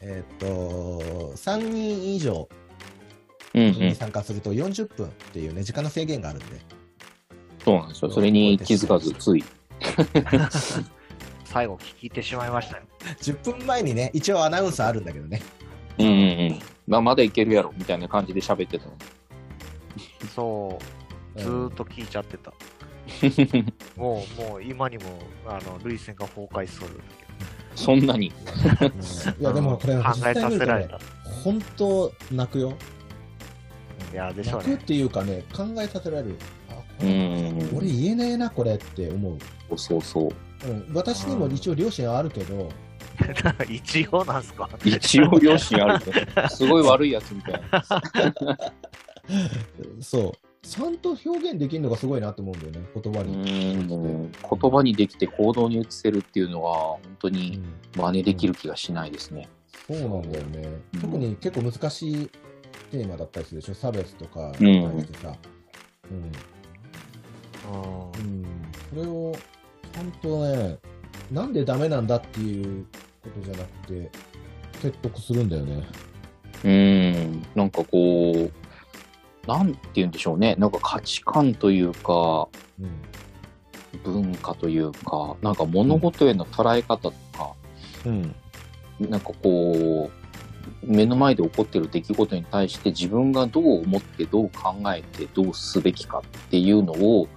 [0.00, 2.48] えーっと、3人以上
[3.54, 3.94] うんうにん。
[3.94, 6.60] 参加すると40分っていうね、時間の制限があるんで。
[7.64, 8.10] そうなんですよ。
[8.12, 9.44] それに気づかず、つい。
[11.44, 12.82] 最後聞いてしまいましたよ。
[13.20, 15.42] 10分前にね、一応アナウンスあるんだけどね。
[15.98, 16.14] うんうんう
[16.52, 16.58] ん。
[16.86, 18.92] まあ、まだいけるやろ、みたいな感じで喋ってたの。
[20.34, 20.84] そう、
[21.36, 22.52] ずーっと聞いちゃってた。
[23.96, 25.04] もう、もう今にも、
[25.46, 26.94] あの、涙腺が崩壊しそうだ
[27.74, 28.32] そんなに？
[28.80, 28.86] うん
[29.40, 30.98] いや、でもこれ、考えさせられた。
[31.44, 32.74] 本当泣くよ。
[34.12, 34.66] いや、でしょうね。
[34.68, 36.36] 泣くっていうかね、考えさせられる。
[36.70, 37.76] あこうれん。
[37.76, 39.38] 俺言えねえな、これって思
[39.70, 39.78] う。
[39.78, 40.30] そうそう。
[40.68, 42.70] うん、私にも一応両親あるけど、
[43.68, 44.68] 一応なんすか？
[44.84, 46.26] 一応両親あるね。
[46.48, 47.84] すごい悪いやつみたいな。
[50.00, 50.32] そう。
[50.68, 53.74] ちゃんと表現できるのがすごいなと思うんだよね、言葉うに。
[53.74, 53.86] ん。
[53.88, 54.30] 言
[54.70, 57.64] 葉にできて行動に移せるっていうのは、本当うにん
[57.96, 59.48] 真似できる気がしないですね。
[59.86, 60.68] そうなんだよね。
[60.94, 62.30] うん特に結構難しい
[62.90, 65.34] テーマだったりするでしょ、差別とかうんに対してさ。
[66.10, 66.16] うん。
[66.18, 66.28] うんう
[68.42, 68.46] ん。
[68.90, 69.32] それを、
[69.92, 70.78] ちゃんとね、
[71.30, 72.86] なんでダメなんだっていう
[73.22, 74.10] ことじゃなくて、
[74.80, 75.82] 説得するんだよね。
[76.64, 77.42] うん。
[77.54, 78.50] なんかこう、
[79.46, 80.56] なんて言うんでしょうね。
[80.58, 82.48] なんか価値観というか、
[82.80, 82.90] うん。
[84.04, 87.52] 文化というか、なんか物事への捉え方とか、
[88.04, 88.34] うん。
[89.00, 90.26] なんかこう、
[90.82, 97.28] 目の前で起こっている出来事に対して自分がどう思ってどう考えてどうすべきかっていうのを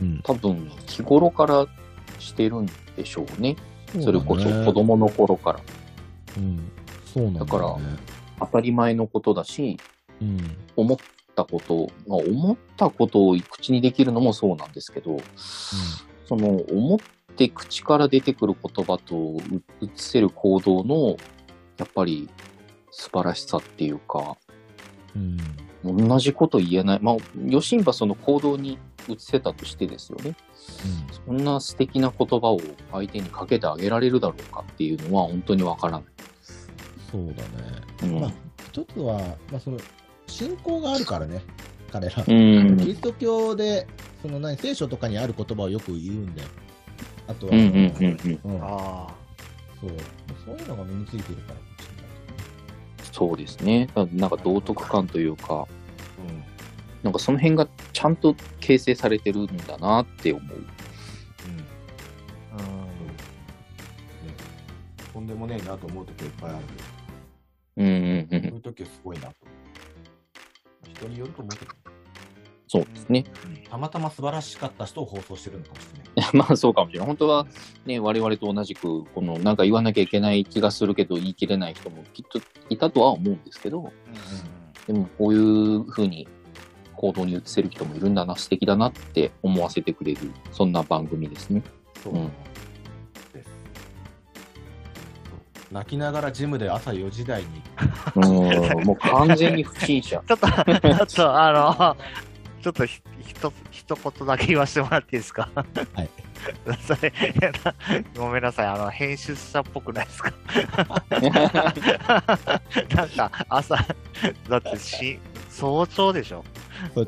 [0.00, 0.20] うん。
[0.22, 1.66] 多分日頃から
[2.18, 3.56] してるんでしょうね。
[4.00, 5.60] それこそ子供の頃から。
[6.38, 6.70] うん。
[7.04, 7.46] そうなんだ、ね。
[7.46, 7.76] だから
[8.40, 9.78] 当たり前のことだし、
[10.20, 10.56] うん。
[10.76, 10.98] 思っ
[11.40, 15.18] たこと、まあ、思ったことを口にできるのもそうなんですけど、
[16.26, 16.98] その思っ
[17.36, 19.38] て口から出てくる言葉とう
[19.80, 21.16] 移せる行動の
[21.78, 22.28] やっぱり
[22.90, 24.36] 素晴らしさっていうか、
[25.16, 25.38] うん。
[25.82, 26.98] 同じこと言えない。
[27.00, 28.78] まあ、余震はその行動に
[29.08, 30.36] 移せたとしてですよね。
[31.26, 32.60] そんな素敵な言葉を
[32.92, 36.02] 相手にかけてあげられるだろうかっていうのは本当にわからない。
[37.10, 37.42] そうだ
[38.06, 38.14] ね。
[38.14, 38.20] うん。
[38.20, 38.32] まあ、
[38.70, 39.18] 一つは、
[39.50, 39.78] まあ、その、
[40.30, 41.42] 信仰があるからね、
[41.90, 42.22] 彼ら。
[42.22, 42.76] うキん。
[42.76, 43.86] リスト教で、
[44.22, 46.48] その何、聖書とかにある言葉をよく言うんだよ。
[47.28, 48.52] あとは、うんうんうんうん。
[48.54, 49.08] うんあ
[49.80, 49.90] そう。
[50.44, 51.60] そういうのが身についてるからかも
[53.04, 53.88] しそうですね。
[54.12, 55.66] なんか道徳感というか、
[56.18, 56.44] れない。
[57.02, 60.64] なんかその辺がちゃんと形成されてるんだなって思う。
[62.52, 62.62] あ、う
[65.08, 65.12] ん。
[65.12, 66.64] とんでもねえなと思うときいっぱいある。
[67.78, 68.42] うんうんうん。
[68.42, 69.34] そういうときはすごいなと。
[71.00, 71.72] 人によると思うけど、
[72.68, 73.24] そうですね。
[73.68, 76.30] たまたま素晴らしかった人を放送してるのかもしれない。
[76.34, 77.06] まあそうかもしれない。
[77.08, 77.46] 本当は
[77.84, 83.92] ね、我々と同じく、このなんか言わなきゃいけない気がするけど言い切れない人もきっといたとは思うんですけど、
[84.86, 86.28] でもこういうふうに
[86.94, 90.18] 行動に移せる人もいるんだな、素敵だなって思わせてくれる、
[90.52, 91.62] そんな番組ですね。
[92.02, 92.30] そううん
[95.70, 97.48] 泣きながらジムで朝4時台に。
[98.16, 100.22] うん、もう完全に不審者。
[100.26, 101.96] ちょっと、ちょっと、あの、
[102.62, 105.48] ちょっとひ、ひと、一言だけ言わせてもらっていいですか？
[105.54, 106.10] はい。
[106.86, 107.12] それ、
[108.16, 110.32] ごめんなさい、あの、編集者っぽくないですか？
[112.96, 113.76] なんか、朝、
[114.48, 115.18] だってし、
[115.48, 116.44] 早朝でしょ？
[116.94, 117.06] そっ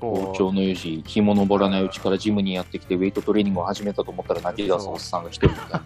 [0.00, 5.80] ちで包こ丁の4時、日も昇らないうちからジムにやってきて、ウェイトトレーニングを始めたと思ったら泣き出すおっさんが一人みたいな。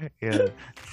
[0.00, 0.32] う、いや、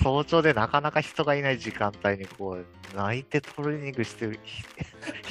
[0.02, 4.64] 早朝でなかなか人がいない時間帯に、こう、泣いてトレーニングしてるひ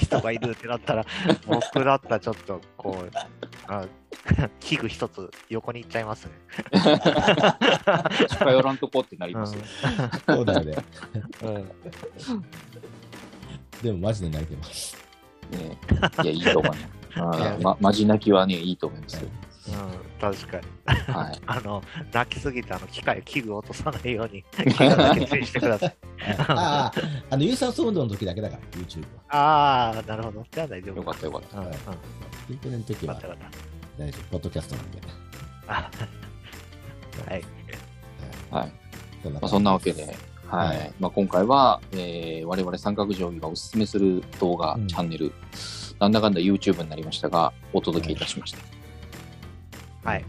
[0.04, 1.06] 人がいるってなったら、
[1.46, 3.10] 僕だったらちょっと、こう、
[3.66, 3.86] あ
[4.60, 6.32] 器具一つ横に行っちゃいますね。
[8.28, 9.62] 近寄らんとこってなりますよ。
[10.28, 10.76] そうだよね。
[11.42, 11.74] うんうん
[13.84, 14.96] でもマジで泣いてます。
[15.50, 15.78] ね、
[16.22, 16.88] いや、いいと思います。
[17.16, 19.28] あいやーま、まじ泣きはね、いいと思いますよ。
[19.66, 21.14] うん、確かに。
[21.14, 21.40] はい。
[21.46, 21.82] あの、
[22.12, 25.96] 泣きすぎて、あの、機械、器具落とさないように、機械だけ注意してください。
[26.48, 26.92] ああ、
[27.30, 29.88] あの、有酸素運動の時だけだから、YouTube は。
[29.92, 30.46] ああ、なるほど。
[30.50, 30.96] じゃあ大丈夫。
[30.96, 31.92] よかったよかった。
[32.46, 34.02] 筋トレの時はかったよかった。
[34.02, 34.22] 大丈夫。
[34.30, 35.00] ポッドキャストなんで。
[35.68, 35.90] あ
[37.28, 37.44] はい。
[38.50, 38.72] はい。
[39.22, 40.16] そんなまあ、そんなわけで、
[40.48, 40.78] はい。
[40.78, 45.32] はいまあ、今回は、えー、我々三角定規がおすすめする動画、うんチャンネル、
[45.98, 48.58] なんだかんだ YouTube になりましたが、お届けいたしました。
[50.08, 50.24] はい。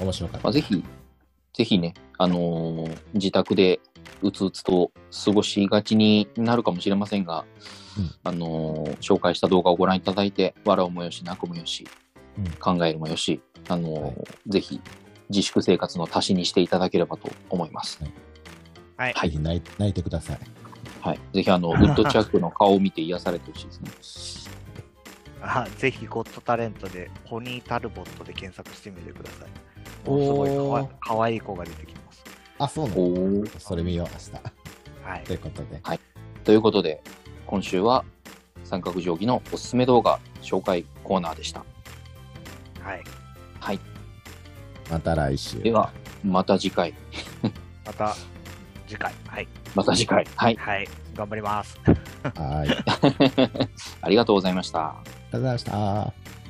[0.00, 0.44] 面白かった。
[0.44, 0.84] まあ、ぜひ、
[1.54, 3.80] ぜひね、あのー自宅で
[4.22, 4.90] うつうつと
[5.24, 7.44] 過ごしがちになるかもしれませんが、
[7.98, 11.86] うんあのー紹介した動画をご覧いただいて、笑うもよし、泣くもよし、
[12.38, 14.14] うん考えるもよし、あのーはい
[14.48, 14.80] ぜひ
[15.28, 17.98] 自粛生活の足しにしていただければと思います。
[18.02, 18.12] はい。
[18.96, 20.38] はいぜひ泣い泣いてください。
[21.06, 21.20] はい。
[21.32, 23.90] ぜひ、あの、 ウッドチャックの顔を見て癒されてほしいですね。
[25.42, 29.48] あぜひ、ゴッドタレントで、ポニータルボットで検索してみてください。
[30.04, 32.24] おすごいかわかわいい子が出てきます。
[32.58, 35.26] あ、そうなのおーそれ見よう、明はい日。
[35.26, 35.32] と。
[35.34, 35.82] いうことで。
[36.44, 37.02] ということで、
[37.46, 38.04] 今週は
[38.64, 41.60] 三角定規のおすすめ動画紹介コーナーでした。
[42.80, 43.02] はい。
[43.60, 43.80] はい。
[44.90, 45.60] また来週。
[45.60, 45.92] では、
[46.24, 46.94] また次回。
[47.84, 48.16] また
[48.86, 49.12] 次回。
[49.26, 49.48] はい。
[49.74, 50.26] また次回。
[50.36, 50.56] はい。
[50.56, 50.88] はい。
[51.14, 51.78] 頑張ります。
[52.34, 52.68] はい。
[52.68, 53.66] ありがとう
[54.02, 54.96] ありがとうございました。
[55.32, 56.45] ございました。